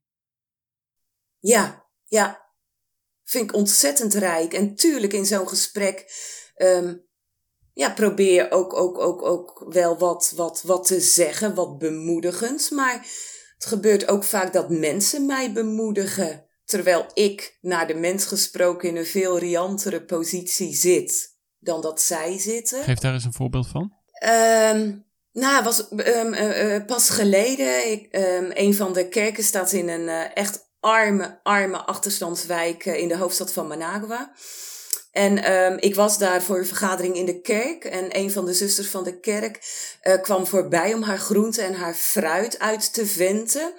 Ja, 1.39 1.87
ja, 2.05 2.49
vind 3.25 3.51
ik 3.51 3.57
ontzettend 3.57 4.15
rijk. 4.15 4.55
En 4.55 4.75
tuurlijk 4.75 5.13
in 5.13 5.27
zo'n 5.27 5.49
gesprek 5.49 6.13
um, 6.57 7.07
ja, 7.73 7.91
probeer 7.91 8.51
ook, 8.51 8.75
ook, 8.75 8.99
ook, 8.99 9.23
ook 9.23 9.65
wel 9.69 9.99
wat, 9.99 10.33
wat, 10.37 10.63
wat 10.63 10.87
te 10.87 11.01
zeggen, 11.01 11.55
wat 11.55 11.79
bemoedigends. 11.79 12.71
Maar 12.71 13.07
het 13.55 13.67
gebeurt 13.67 14.09
ook 14.09 14.25
vaak 14.25 14.53
dat 14.53 14.71
mensen 14.71 15.27
mij 15.27 15.53
bemoedigen. 15.53 16.48
Terwijl 16.69 17.07
ik 17.15 17.59
naar 17.61 17.87
de 17.87 17.95
mens 17.95 18.25
gesproken 18.25 18.89
in 18.89 18.97
een 18.97 19.07
veel 19.07 19.39
riantere 19.39 20.05
positie 20.05 20.75
zit 20.75 21.37
dan 21.59 21.81
dat 21.81 22.01
zij 22.01 22.39
zitten. 22.39 22.83
Geef 22.83 22.99
daar 22.99 23.13
eens 23.13 23.25
een 23.25 23.33
voorbeeld 23.33 23.69
van. 23.69 23.93
Um, 24.73 25.05
nou, 25.33 25.65
was 25.65 25.91
um, 25.91 26.35
uh, 26.35 26.85
pas 26.87 27.11
geleden. 27.11 27.91
Ik, 27.91 28.17
um, 28.17 28.51
een 28.53 28.75
van 28.75 28.93
de 28.93 29.09
kerken 29.09 29.45
staat 29.45 29.73
in 29.73 29.89
een 29.89 30.01
uh, 30.09 30.37
echt 30.37 30.71
arme, 30.81 31.41
arme 31.43 31.79
achterstandswijk 31.79 32.85
in 32.85 33.09
de 33.09 33.17
hoofdstad 33.17 33.53
van 33.53 33.67
Managua. 33.67 34.33
En 35.11 35.43
ehm, 35.43 35.77
ik 35.81 35.95
was 35.95 36.19
daar 36.19 36.43
voor 36.43 36.59
een 36.59 36.67
vergadering 36.67 37.17
in 37.17 37.27
de 37.27 37.41
kerk. 37.41 37.85
En 37.85 38.17
een 38.17 38.31
van 38.31 38.45
de 38.45 38.55
zusters 38.55 38.89
van 38.89 39.05
de 39.05 39.21
kerk 39.21 39.61
uh, 40.03 40.21
kwam 40.21 40.47
voorbij 40.47 40.95
om 40.95 41.03
haar 41.03 41.19
groente 41.19 41.63
en 41.63 41.75
haar 41.75 41.95
fruit 41.95 42.59
uit 42.59 42.93
te 42.93 43.07
venten. 43.07 43.73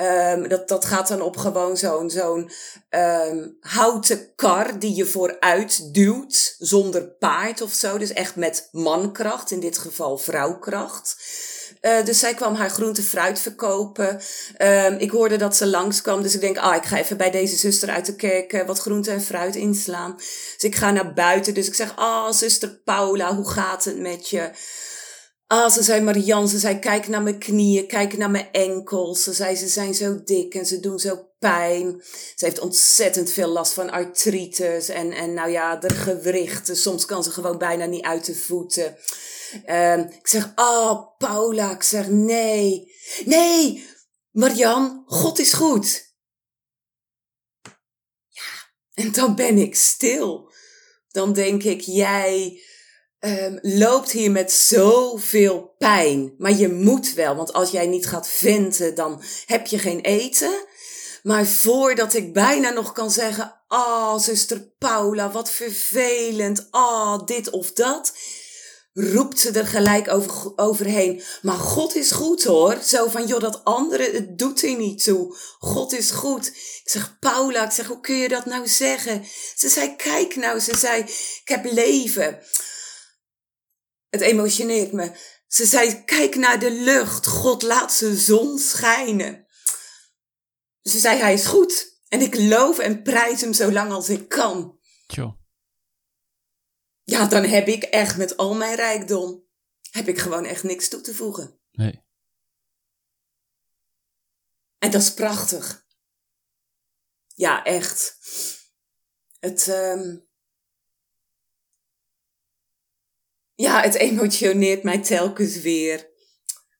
Um, 0.00 0.48
dat, 0.48 0.68
dat 0.68 0.84
gaat 0.84 1.08
dan 1.08 1.20
op 1.20 1.36
gewoon 1.36 1.76
zo'n 1.76 2.10
zo'n 2.10 2.50
um, 2.90 3.56
houten 3.60 4.34
kar 4.34 4.78
die 4.78 4.94
je 4.94 5.06
vooruit 5.06 5.94
duwt 5.94 6.54
zonder 6.58 7.08
paard 7.08 7.60
of 7.60 7.72
zo. 7.72 7.98
Dus 7.98 8.12
echt 8.12 8.36
met 8.36 8.68
mankracht, 8.72 9.50
in 9.50 9.60
dit 9.60 9.78
geval 9.78 10.18
vrouwkracht. 10.18 11.16
Uh, 11.80 12.04
dus 12.04 12.18
zij 12.18 12.34
kwam 12.34 12.54
haar 12.54 12.70
groente 12.70 13.02
fruit 13.02 13.38
verkopen. 13.38 14.20
Um, 14.58 14.98
ik 14.98 15.10
hoorde 15.10 15.36
dat 15.36 15.56
ze 15.56 15.66
langskwam. 15.66 16.22
Dus 16.22 16.34
ik 16.34 16.40
denk, 16.40 16.58
ah, 16.58 16.76
ik 16.76 16.84
ga 16.84 16.98
even 16.98 17.16
bij 17.16 17.30
deze 17.30 17.56
zuster 17.56 17.88
uit 17.88 18.06
de 18.06 18.16
kerk 18.16 18.52
uh, 18.52 18.66
wat 18.66 18.78
groente 18.78 19.10
en 19.10 19.22
fruit 19.22 19.56
inslaan. 19.56 20.14
Dus 20.16 20.56
ik 20.58 20.76
ga 20.76 20.90
naar 20.90 21.12
buiten. 21.12 21.54
Dus 21.54 21.66
ik 21.66 21.74
zeg, 21.74 21.92
ah, 21.96 22.32
zuster 22.32 22.80
Paula, 22.84 23.34
hoe 23.34 23.50
gaat 23.50 23.84
het 23.84 23.98
met 23.98 24.28
je? 24.28 24.50
Ah, 25.50 25.70
ze 25.70 25.82
zei 25.82 26.00
Marianne, 26.00 26.48
ze 26.48 26.58
zei 26.58 26.78
kijk 26.78 27.08
naar 27.08 27.22
mijn 27.22 27.38
knieën, 27.38 27.86
kijk 27.86 28.16
naar 28.16 28.30
mijn 28.30 28.52
enkels. 28.52 29.22
Ze 29.22 29.32
zei 29.32 29.56
ze 29.56 29.68
zijn 29.68 29.94
zo 29.94 30.22
dik 30.24 30.54
en 30.54 30.66
ze 30.66 30.80
doen 30.80 30.98
zo 30.98 31.28
pijn. 31.38 32.02
Ze 32.36 32.44
heeft 32.44 32.58
ontzettend 32.58 33.30
veel 33.30 33.48
last 33.48 33.72
van 33.72 33.90
artritis 33.90 34.88
en, 34.88 35.12
en 35.12 35.34
nou 35.34 35.50
ja, 35.50 35.76
de 35.76 35.94
gewrichten. 35.94 36.76
Soms 36.76 37.04
kan 37.04 37.24
ze 37.24 37.30
gewoon 37.30 37.58
bijna 37.58 37.84
niet 37.84 38.04
uit 38.04 38.24
de 38.24 38.34
voeten. 38.34 38.96
Um, 39.66 40.00
ik 40.00 40.26
zeg, 40.28 40.52
ah, 40.54 40.90
oh, 40.90 41.16
Paula, 41.18 41.74
ik 41.74 41.82
zeg 41.82 42.08
nee. 42.08 42.92
Nee, 43.24 43.86
Marianne, 44.30 45.02
God 45.06 45.38
is 45.38 45.52
goed. 45.52 46.14
Ja, 48.28 48.72
en 48.94 49.12
dan 49.12 49.34
ben 49.34 49.58
ik 49.58 49.76
stil. 49.76 50.52
Dan 51.08 51.32
denk 51.32 51.62
ik, 51.62 51.80
jij 51.80 52.62
um, 53.20 53.58
loopt 53.62 54.10
hier 54.10 54.30
met 54.30 54.52
zoveel 54.52 55.74
pijn. 55.78 56.34
Maar 56.38 56.52
je 56.52 56.68
moet 56.68 57.14
wel, 57.14 57.36
want 57.36 57.52
als 57.52 57.70
jij 57.70 57.86
niet 57.86 58.06
gaat 58.06 58.28
venten, 58.28 58.94
dan 58.94 59.22
heb 59.46 59.66
je 59.66 59.78
geen 59.78 60.00
eten. 60.00 60.66
Maar 61.22 61.46
voordat 61.46 62.14
ik 62.14 62.32
bijna 62.32 62.70
nog 62.70 62.92
kan 62.92 63.10
zeggen, 63.10 63.60
ah, 63.68 64.18
zuster 64.18 64.72
Paula, 64.78 65.30
wat 65.30 65.50
vervelend, 65.50 66.68
ah, 66.70 67.26
dit 67.26 67.50
of 67.50 67.72
dat, 67.72 68.12
roept 68.92 69.40
ze 69.40 69.50
er 69.50 69.66
gelijk 69.66 70.12
over, 70.12 70.52
overheen. 70.56 71.22
Maar 71.42 71.56
God 71.56 71.94
is 71.94 72.10
goed 72.10 72.44
hoor. 72.44 72.78
Zo 72.84 73.08
van, 73.08 73.26
joh, 73.26 73.40
dat 73.40 73.64
andere, 73.64 74.10
het 74.12 74.38
doet 74.38 74.62
er 74.62 74.76
niet 74.76 75.04
toe. 75.04 75.36
God 75.58 75.92
is 75.92 76.10
goed. 76.10 76.46
Ik 76.46 76.82
zeg, 76.84 77.18
Paula, 77.18 77.64
ik 77.64 77.70
zeg, 77.70 77.86
hoe 77.86 78.00
kun 78.00 78.16
je 78.16 78.28
dat 78.28 78.46
nou 78.46 78.68
zeggen? 78.68 79.24
Ze 79.56 79.68
zei, 79.68 79.96
kijk 79.96 80.36
nou, 80.36 80.58
ze 80.58 80.76
zei, 80.76 81.00
ik 81.00 81.42
heb 81.44 81.64
leven. 81.72 82.38
Het 84.08 84.20
emotioneert 84.20 84.92
me. 84.92 85.36
Ze 85.46 85.66
zei, 85.66 86.04
kijk 86.04 86.34
naar 86.34 86.60
de 86.60 86.70
lucht. 86.70 87.26
God 87.26 87.62
laat 87.62 87.92
zijn 87.92 88.16
zon 88.16 88.58
schijnen. 88.58 89.46
Ze 90.82 90.98
zei, 90.98 91.18
hij 91.18 91.32
is 91.32 91.46
goed. 91.46 92.00
En 92.08 92.20
ik 92.20 92.38
loof 92.38 92.78
en 92.78 93.02
prijs 93.02 93.40
hem 93.40 93.52
zo 93.52 93.72
lang 93.72 93.92
als 93.92 94.08
ik 94.08 94.28
kan. 94.28 94.78
Tjo. 95.06 95.38
Ja, 97.04 97.26
dan 97.26 97.44
heb 97.44 97.66
ik 97.66 97.82
echt 97.82 98.16
met 98.16 98.36
al 98.36 98.54
mijn 98.54 98.74
rijkdom, 98.74 99.44
heb 99.90 100.08
ik 100.08 100.18
gewoon 100.18 100.44
echt 100.44 100.62
niks 100.62 100.88
toe 100.88 101.00
te 101.00 101.14
voegen. 101.14 101.60
Nee. 101.70 102.04
En 104.78 104.90
dat 104.90 105.02
is 105.02 105.14
prachtig. 105.14 105.86
Ja, 107.34 107.64
echt. 107.64 108.18
Het, 109.38 109.66
um, 109.66 110.27
ja, 113.58 113.82
het 113.82 113.94
emotioneert 113.94 114.82
mij 114.82 114.98
telkens 114.98 115.60
weer. 115.60 116.10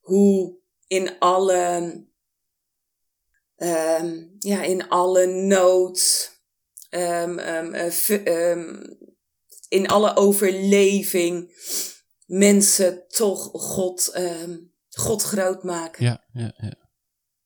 Hoe 0.00 0.58
in 0.86 1.18
alle, 1.18 1.90
um, 3.56 4.36
ja, 4.38 4.62
in 4.62 4.88
alle 4.88 5.26
nood, 5.26 6.30
um, 6.90 7.38
um, 7.38 7.74
in 9.68 9.88
alle 9.88 10.16
overleving 10.16 11.52
mensen 12.26 13.04
toch 13.08 13.50
God, 13.52 14.20
God 14.88 15.22
groot 15.22 15.62
maken. 15.62 16.04
Ja, 16.04 16.24
ja, 16.32 16.54
ja. 16.56 16.76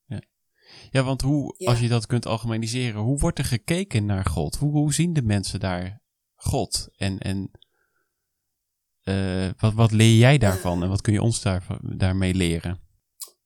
Ja, 0.05 0.21
ja 0.91 1.03
want 1.03 1.21
hoe, 1.21 1.55
als 1.57 1.79
je 1.79 1.87
dat 1.87 2.05
kunt 2.05 2.25
algemeniseren, 2.25 3.01
hoe 3.01 3.19
wordt 3.19 3.39
er 3.39 3.45
gekeken 3.45 4.05
naar 4.05 4.25
God? 4.25 4.55
Hoe, 4.55 4.71
hoe 4.71 4.93
zien 4.93 5.13
de 5.13 5.21
mensen 5.21 5.59
daar 5.59 6.01
God? 6.35 6.87
En, 6.95 7.19
en 7.19 7.51
uh, 9.03 9.49
wat, 9.59 9.73
wat 9.73 9.91
leer 9.91 10.17
jij 10.17 10.37
daarvan 10.37 10.83
en 10.83 10.89
wat 10.89 11.01
kun 11.01 11.13
je 11.13 11.21
ons 11.21 11.41
daar, 11.41 11.63
daarmee 11.81 12.33
leren? 12.33 12.79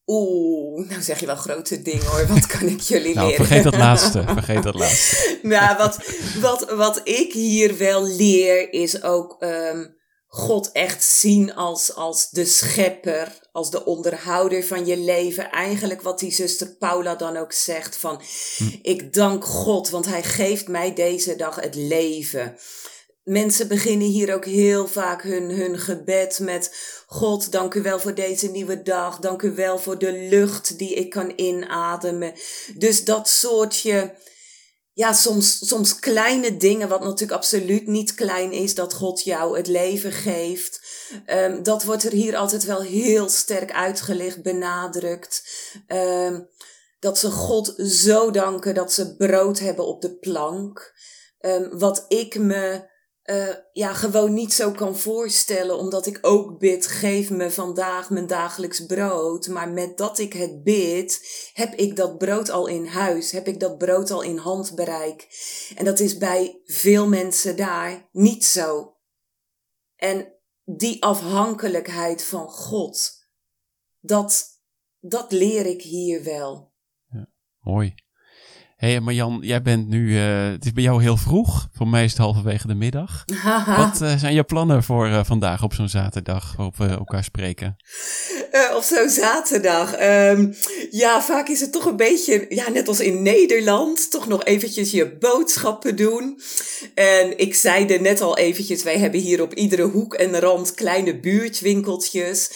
Oeh, 0.06 0.89
nou 0.89 1.02
zeg 1.02 1.20
je 1.20 1.26
wel 1.26 1.36
grote 1.36 1.82
dingen 1.82 2.06
hoor. 2.06 2.28
Wat 2.28 2.46
kan 2.46 2.67
ik 2.67 2.82
jullie 2.82 3.15
nou, 3.15 3.28
leren? 3.28 3.46
Vergeet 3.46 3.63
dat 3.63 3.78
laatste. 3.78 4.24
Vergeet 4.41 4.63
dat 4.63 4.76
laatste. 4.76 5.39
nou, 5.41 5.78
wat, 5.78 5.98
wat, 6.39 6.72
wat 6.72 7.02
ik 7.04 7.34
hier 7.34 7.78
wel 7.78 8.08
leer 8.08 8.74
is 8.74 9.04
ook 9.04 9.36
um, 9.39 9.96
God 10.28 10.72
echt 10.72 11.04
zien 11.04 11.56
als, 11.56 11.96
als 11.96 12.30
de 12.30 12.46
schepper, 12.46 13.50
als 13.52 13.72
de 13.72 13.86
onderhouder 13.86 14.63
van 14.63 14.86
je 14.86 14.98
leven. 14.98 15.52
Eigenlijk 15.52 16.02
wat 16.02 16.20
die 16.20 16.32
zuster 16.32 16.76
Paula 16.80 17.15
dan 17.15 17.38
ook 17.38 17.52
zegt 17.52 17.98
van, 17.98 18.22
hm. 18.58 18.63
ik 18.82 19.13
dank 19.13 19.46
God, 19.46 19.89
want 19.89 20.06
hij 20.06 20.24
geeft 20.24 20.67
mij 20.67 20.93
deze 20.93 21.36
dag 21.36 21.56
het 21.56 21.76
leven 21.76 22.58
mensen 23.28 23.68
beginnen 23.68 24.08
hier 24.08 24.34
ook 24.34 24.46
heel 24.46 24.88
vaak 24.88 25.24
hun, 25.24 25.50
hun 25.50 25.80
gebed 25.80 26.40
met 26.40 26.76
God, 27.08 27.52
dank 27.52 27.74
u 27.74 27.82
wel 27.82 28.00
voor 28.00 28.13
deze 28.13 28.48
nieuwe 28.48 28.82
dag. 28.82 29.20
Dank 29.20 29.42
u 29.42 29.56
wel 29.56 29.80
voor 29.80 29.98
de 29.98 30.12
lucht 30.12 30.78
die 30.78 30.94
ik 30.94 31.10
kan 31.10 31.34
inademen. 31.36 32.34
Dus 32.76 33.06
dat 33.06 33.30
soortje, 33.30 34.16
ja, 34.94 35.13
soms, 35.13 35.68
soms 35.68 36.00
kleine 36.00 36.58
dingen, 36.58 36.90
wat 36.90 37.04
natuurlijk 37.04 37.32
absoluut 37.32 37.88
niet 37.88 38.13
klein 38.13 38.52
is, 38.52 38.76
dat 38.76 38.94
God 38.94 39.24
jou 39.24 39.58
het 39.58 39.68
leven 39.68 40.12
geeft. 40.12 40.82
Um, 41.26 41.63
dat 41.63 41.84
wordt 41.84 42.04
er 42.04 42.12
hier 42.12 42.36
altijd 42.36 42.63
wel 42.63 42.82
heel 42.82 43.30
sterk 43.30 43.72
uitgelicht, 43.72 44.42
benadrukt. 44.42 45.44
Um, 45.88 46.50
dat 47.00 47.18
ze 47.18 47.32
God 47.32 47.74
zo 47.78 48.32
danken 48.32 48.74
dat 48.74 48.94
ze 48.94 49.16
brood 49.16 49.60
hebben 49.60 49.86
op 49.86 50.02
de 50.02 50.18
plank. 50.18 50.94
Um, 51.40 51.80
wat 51.80 52.06
ik 52.08 52.40
me 52.40 52.96
uh, 53.30 53.56
ja, 53.72 53.94
gewoon 53.94 54.34
niet 54.34 54.54
zo 54.54 54.72
kan 54.72 54.98
voorstellen, 54.98 55.78
omdat 55.78 56.06
ik 56.06 56.20
ook 56.22 56.60
bid, 56.60 56.88
geef 56.88 57.30
me 57.30 57.52
vandaag 57.52 58.10
mijn 58.10 58.28
dagelijks 58.28 58.86
brood. 58.86 59.48
Maar 59.48 59.70
met 59.70 59.98
dat 59.98 60.20
ik 60.20 60.34
het 60.34 60.63
bid, 60.63 61.22
heb 61.54 61.74
ik 61.74 61.96
dat 61.96 62.18
brood 62.18 62.50
al 62.50 62.68
in 62.68 62.86
huis, 62.86 63.32
heb 63.32 63.48
ik 63.48 63.60
dat 63.60 63.78
brood 63.78 64.12
al 64.12 64.22
in 64.22 64.38
handbereik. 64.38 65.28
En 65.76 65.86
dat 65.86 66.00
is 66.00 66.18
bij 66.18 66.62
veel 66.66 67.08
mensen 67.08 67.56
daar 67.56 68.10
niet 68.12 68.46
zo. 68.46 68.98
En 69.96 70.34
die 70.63 71.04
afhankelijkheid 71.04 72.24
van 72.24 72.50
God, 72.50 73.28
dat, 74.00 74.62
dat 75.00 75.32
leer 75.32 75.66
ik 75.66 75.82
hier 75.82 76.24
wel. 76.24 76.74
Ja, 77.10 77.30
mooi 77.60 78.06
hey, 78.78 79.00
Marjan, 79.00 79.38
jij 79.42 79.62
bent 79.62 79.88
nu, 79.88 80.10
uh, 80.10 80.52
het 80.52 80.66
is 80.66 80.74
bij 80.74 80.84
jou 80.84 81.02
heel 81.02 81.18
vroeg. 81.18 81.68
Voor 81.72 81.88
mij 81.88 82.04
is 82.04 82.12
het 82.12 82.20
halverwege 82.20 82.68
de 82.68 82.76
middag. 82.76 83.26
Wat 83.78 84.02
uh, 84.02 84.16
zijn 84.16 84.34
je 84.34 84.44
plannen 84.44 84.84
voor 84.84 85.08
uh, 85.08 85.24
vandaag 85.24 85.63
op 85.63 85.74
zo'n 85.74 85.90
zaterdag 85.90 86.56
waarop 86.56 86.78
we 86.78 86.88
elkaar 86.88 87.24
spreken? 87.24 87.76
Op 88.76 88.84
zo'n 88.84 89.10
zaterdag? 89.10 90.02
Um, 90.02 90.56
ja, 90.92 91.22
vaak 91.22 91.48
is 91.50 91.60
het 91.60 91.72
toch 91.72 91.86
een 91.86 91.96
beetje, 91.96 92.46
ja, 92.50 92.70
net 92.70 92.88
als 92.88 93.00
in 93.00 93.22
Nederland, 93.22 94.12
toch 94.12 94.28
nog 94.28 94.46
eventjes 94.46 94.92
je 94.92 95.16
boodschappen 95.20 95.96
doen. 95.96 96.42
En 96.94 97.38
ik 97.38 97.56
zei 97.56 97.86
er 97.86 98.02
net 98.02 98.22
al 98.22 98.38
eventjes, 98.38 98.84
wij 98.84 98.98
hebben 98.98 99.20
hier 99.20 99.42
op 99.42 99.54
iedere 99.54 99.84
hoek 99.84 100.14
en 100.14 100.40
rand 100.40 100.74
kleine 100.74 101.20
buurtwinkeltjes. 101.20 102.50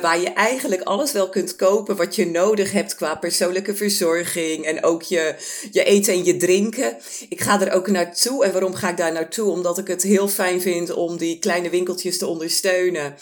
waar 0.00 0.20
je 0.20 0.32
eigenlijk 0.32 0.82
alles 0.82 1.12
wel 1.12 1.28
kunt 1.28 1.56
kopen 1.56 1.96
wat 1.96 2.14
je 2.14 2.26
nodig 2.26 2.72
hebt 2.72 2.94
qua 2.94 3.14
persoonlijke 3.14 3.74
verzorging 3.74 4.64
en 4.64 4.84
ook 4.84 5.02
je 5.02 5.34
je 5.70 5.84
eten 5.84 6.12
en 6.12 6.24
je 6.24 6.36
drinken. 6.36 6.96
Ik 7.28 7.40
ga 7.40 7.60
er 7.60 7.72
ook 7.72 7.88
naartoe. 7.88 8.44
En 8.44 8.52
waarom 8.52 8.74
ga 8.74 8.90
ik 8.90 8.96
daar 8.96 9.12
naartoe? 9.12 9.50
Omdat 9.50 9.78
ik 9.78 9.86
het 9.86 10.02
heel 10.02 10.28
fijn 10.28 10.60
vind 10.60 10.92
om 10.92 11.16
die 11.16 11.38
kleine 11.38 11.70
winkeltjes 11.70 12.18
te 12.18 12.26
ondersteunen. 12.26 13.14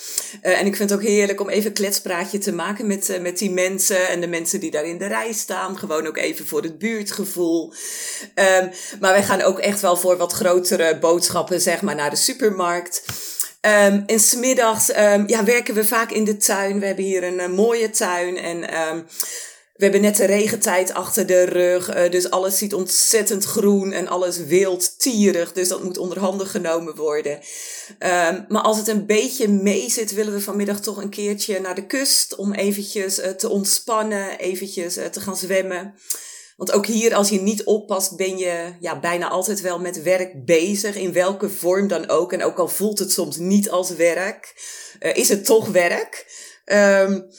Uh, 0.43 0.61
en 0.61 0.67
ik 0.67 0.77
vind 0.77 0.91
het 0.91 0.99
ook 0.99 1.07
heerlijk 1.07 1.41
om 1.41 1.49
even 1.49 1.73
kletspraatje 2.03 2.39
te 2.39 2.53
maken 2.53 2.87
met, 2.87 3.09
uh, 3.09 3.21
met 3.21 3.39
die 3.39 3.51
mensen 3.51 4.09
en 4.09 4.21
de 4.21 4.27
mensen 4.27 4.61
die 4.61 4.71
daar 4.71 4.85
in 4.85 4.99
de 4.99 5.07
rij 5.07 5.33
staan. 5.33 5.79
Gewoon 5.79 6.07
ook 6.07 6.17
even 6.17 6.47
voor 6.47 6.63
het 6.63 6.79
buurtgevoel. 6.79 7.73
Um, 8.35 8.71
maar 9.01 9.13
wij 9.13 9.23
gaan 9.23 9.43
ook 9.43 9.59
echt 9.59 9.81
wel 9.81 9.97
voor 9.97 10.17
wat 10.17 10.33
grotere 10.33 10.99
boodschappen, 10.99 11.61
zeg 11.61 11.83
maar, 11.83 11.95
naar 11.95 12.11
de 12.11 12.17
supermarkt. 12.17 13.03
Um, 13.61 14.03
en 14.07 14.21
smiddags 14.21 14.97
um, 14.97 15.29
ja, 15.29 15.45
werken 15.45 15.75
we 15.75 15.85
vaak 15.85 16.11
in 16.11 16.25
de 16.25 16.37
tuin. 16.37 16.81
We 16.81 16.87
hebben 16.87 17.05
hier 17.05 17.25
een, 17.25 17.39
een 17.39 17.53
mooie 17.53 17.91
tuin. 17.91 18.37
En 18.37 18.65
we 19.83 19.89
hebben 19.89 20.09
net 20.09 20.17
de 20.17 20.25
regentijd 20.25 20.95
achter 20.95 21.27
de 21.27 21.43
rug, 21.43 21.97
uh, 21.97 22.11
dus 22.11 22.31
alles 22.31 22.59
ziet 22.59 22.75
ontzettend 22.75 23.45
groen 23.45 23.93
en 23.93 24.09
alles 24.09 24.39
wild, 24.39 24.99
tierig. 24.99 25.53
Dus 25.53 25.69
dat 25.69 25.83
moet 25.83 25.99
onder 25.99 26.19
handen 26.19 26.47
genomen 26.47 26.97
worden. 26.97 27.33
Um, 27.33 28.45
maar 28.49 28.63
als 28.63 28.79
het 28.79 28.89
een 28.89 29.07
beetje 29.07 29.49
mee 29.49 29.91
zit, 29.91 30.13
willen 30.13 30.33
we 30.33 30.41
vanmiddag 30.41 30.81
toch 30.81 30.97
een 30.97 31.11
keertje 31.11 31.61
naar 31.61 31.75
de 31.75 31.87
kust 31.87 32.35
om 32.35 32.53
eventjes 32.53 33.19
uh, 33.19 33.27
te 33.27 33.49
ontspannen, 33.49 34.39
eventjes 34.39 34.99
uh, 34.99 35.05
te 35.05 35.21
gaan 35.21 35.37
zwemmen. 35.37 35.95
Want 36.57 36.73
ook 36.73 36.87
hier, 36.87 37.15
als 37.15 37.29
je 37.29 37.41
niet 37.41 37.65
oppast, 37.65 38.17
ben 38.17 38.39
je 38.39 38.75
ja, 38.81 39.01
bijna 39.01 39.29
altijd 39.29 39.61
wel 39.61 39.79
met 39.79 40.03
werk 40.03 40.45
bezig, 40.45 40.97
in 40.97 41.13
welke 41.13 41.51
vorm 41.51 41.89
dan 41.89 42.09
ook. 42.09 42.33
En 42.33 42.45
ook 42.45 42.59
al 42.59 42.69
voelt 42.69 42.99
het 42.99 43.13
soms 43.13 43.37
niet 43.37 43.71
als 43.71 43.91
werk, 43.91 44.55
is 44.99 45.29
het 45.29 45.45
toch 45.45 45.69
werk. 45.69 46.27
Um, 46.65 47.31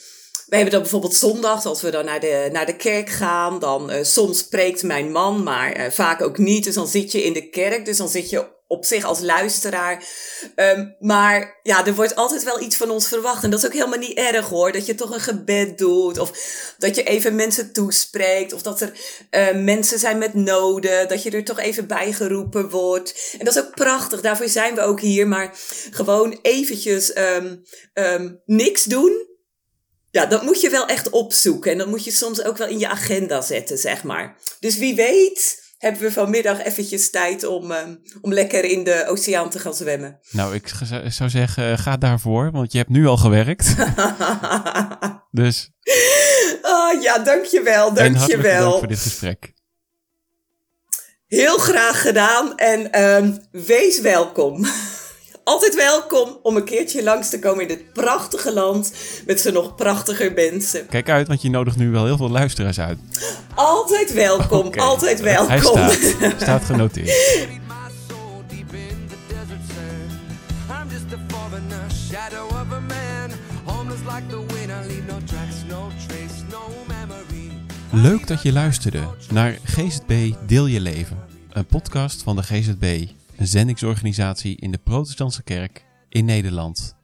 we 0.54 0.60
hebben 0.60 0.78
dan 0.78 0.90
bijvoorbeeld 0.90 1.20
zondag, 1.20 1.64
als 1.64 1.82
we 1.82 1.90
dan 1.90 2.04
naar 2.04 2.20
de, 2.20 2.48
naar 2.52 2.66
de 2.66 2.76
kerk 2.76 3.10
gaan, 3.10 3.58
dan 3.58 3.92
uh, 3.92 3.98
soms 4.02 4.38
spreekt 4.38 4.82
mijn 4.82 5.12
man, 5.12 5.42
maar 5.42 5.78
uh, 5.78 5.90
vaak 5.90 6.22
ook 6.22 6.38
niet. 6.38 6.64
Dus 6.64 6.74
dan 6.74 6.88
zit 6.88 7.12
je 7.12 7.24
in 7.24 7.32
de 7.32 7.48
kerk, 7.48 7.84
dus 7.84 7.96
dan 7.96 8.08
zit 8.08 8.30
je 8.30 8.52
op 8.66 8.84
zich 8.84 9.04
als 9.04 9.20
luisteraar. 9.20 10.04
Um, 10.56 10.96
maar 10.98 11.60
ja, 11.62 11.86
er 11.86 11.94
wordt 11.94 12.14
altijd 12.14 12.44
wel 12.44 12.60
iets 12.60 12.76
van 12.76 12.90
ons 12.90 13.08
verwacht. 13.08 13.44
En 13.44 13.50
dat 13.50 13.58
is 13.58 13.66
ook 13.66 13.72
helemaal 13.72 13.98
niet 13.98 14.18
erg 14.18 14.48
hoor. 14.48 14.72
Dat 14.72 14.86
je 14.86 14.94
toch 14.94 15.14
een 15.14 15.20
gebed 15.20 15.78
doet. 15.78 16.18
Of 16.18 16.30
dat 16.78 16.96
je 16.96 17.02
even 17.02 17.34
mensen 17.34 17.72
toespreekt. 17.72 18.52
Of 18.52 18.62
dat 18.62 18.80
er 18.80 18.92
uh, 19.30 19.62
mensen 19.64 19.98
zijn 19.98 20.18
met 20.18 20.34
noden. 20.34 21.08
Dat 21.08 21.22
je 21.22 21.30
er 21.30 21.44
toch 21.44 21.58
even 21.58 21.86
bij 21.86 22.12
geroepen 22.12 22.70
wordt. 22.70 23.34
En 23.38 23.44
dat 23.44 23.56
is 23.56 23.62
ook 23.62 23.74
prachtig. 23.74 24.20
Daarvoor 24.20 24.48
zijn 24.48 24.74
we 24.74 24.80
ook 24.80 25.00
hier. 25.00 25.28
Maar 25.28 25.54
gewoon 25.90 26.38
eventjes 26.42 27.16
um, 27.16 27.62
um, 27.94 28.40
niks 28.44 28.84
doen. 28.84 29.32
Ja, 30.14 30.26
dat 30.26 30.42
moet 30.42 30.60
je 30.60 30.70
wel 30.70 30.86
echt 30.86 31.10
opzoeken. 31.10 31.72
En 31.72 31.78
dat 31.78 31.86
moet 31.86 32.04
je 32.04 32.10
soms 32.10 32.44
ook 32.44 32.56
wel 32.56 32.68
in 32.68 32.78
je 32.78 32.88
agenda 32.88 33.40
zetten, 33.40 33.78
zeg 33.78 34.02
maar. 34.02 34.36
Dus 34.60 34.76
wie 34.76 34.94
weet 34.94 35.62
hebben 35.78 36.02
we 36.02 36.12
vanmiddag 36.12 36.62
eventjes 36.62 37.10
tijd 37.10 37.44
om, 37.44 37.70
um, 37.70 38.02
om 38.20 38.32
lekker 38.32 38.64
in 38.64 38.84
de 38.84 39.04
oceaan 39.08 39.50
te 39.50 39.58
gaan 39.58 39.74
zwemmen. 39.74 40.18
Nou, 40.30 40.54
ik 40.54 40.70
zou 41.08 41.30
zeggen, 41.30 41.78
ga 41.78 41.96
daarvoor, 41.96 42.50
want 42.50 42.72
je 42.72 42.78
hebt 42.78 42.90
nu 42.90 43.06
al 43.06 43.16
gewerkt. 43.16 43.74
dus. 45.30 45.70
Oh 46.62 47.02
ja, 47.02 47.18
dankjewel, 47.18 47.94
dankjewel. 47.94 48.64
En 48.64 48.70
dank 48.70 48.78
voor 48.78 48.88
dit 48.88 48.98
gesprek. 48.98 49.52
Heel 51.26 51.58
graag 51.58 52.02
gedaan 52.02 52.56
en 52.56 53.02
um, 53.02 53.46
wees 53.50 54.00
welkom 54.00 54.66
altijd 55.44 55.74
welkom 55.74 56.38
om 56.42 56.56
een 56.56 56.64
keertje 56.64 57.02
langs 57.02 57.28
te 57.28 57.38
komen 57.38 57.62
in 57.62 57.68
dit 57.68 57.92
prachtige 57.92 58.52
land 58.52 58.92
met 59.26 59.40
z'n 59.40 59.52
nog 59.52 59.74
prachtiger 59.74 60.32
mensen. 60.32 60.86
Kijk 60.86 61.08
uit, 61.08 61.28
want 61.28 61.42
je 61.42 61.50
nodigt 61.50 61.76
nu 61.76 61.90
wel 61.90 62.04
heel 62.04 62.16
veel 62.16 62.30
luisteraars 62.30 62.80
uit. 62.80 62.98
Altijd 63.54 64.12
welkom, 64.12 64.66
okay. 64.66 64.84
altijd 64.84 65.20
welkom. 65.20 65.48
Hij 65.48 65.98
staat, 65.98 66.40
staat 66.42 66.64
genoteerd. 66.64 67.52
Leuk 77.90 78.26
dat 78.26 78.42
je 78.42 78.52
luisterde 78.52 79.00
naar 79.30 79.58
GZB 79.64 80.32
Deel 80.46 80.66
Je 80.66 80.80
Leven, 80.80 81.18
een 81.52 81.66
podcast 81.66 82.22
van 82.22 82.36
de 82.36 82.42
GZB 82.42 83.06
een 83.36 83.46
zendingsorganisatie 83.46 84.56
in 84.56 84.70
de 84.70 84.78
Protestantse 84.78 85.42
Kerk 85.42 85.86
in 86.08 86.24
Nederland. 86.24 86.96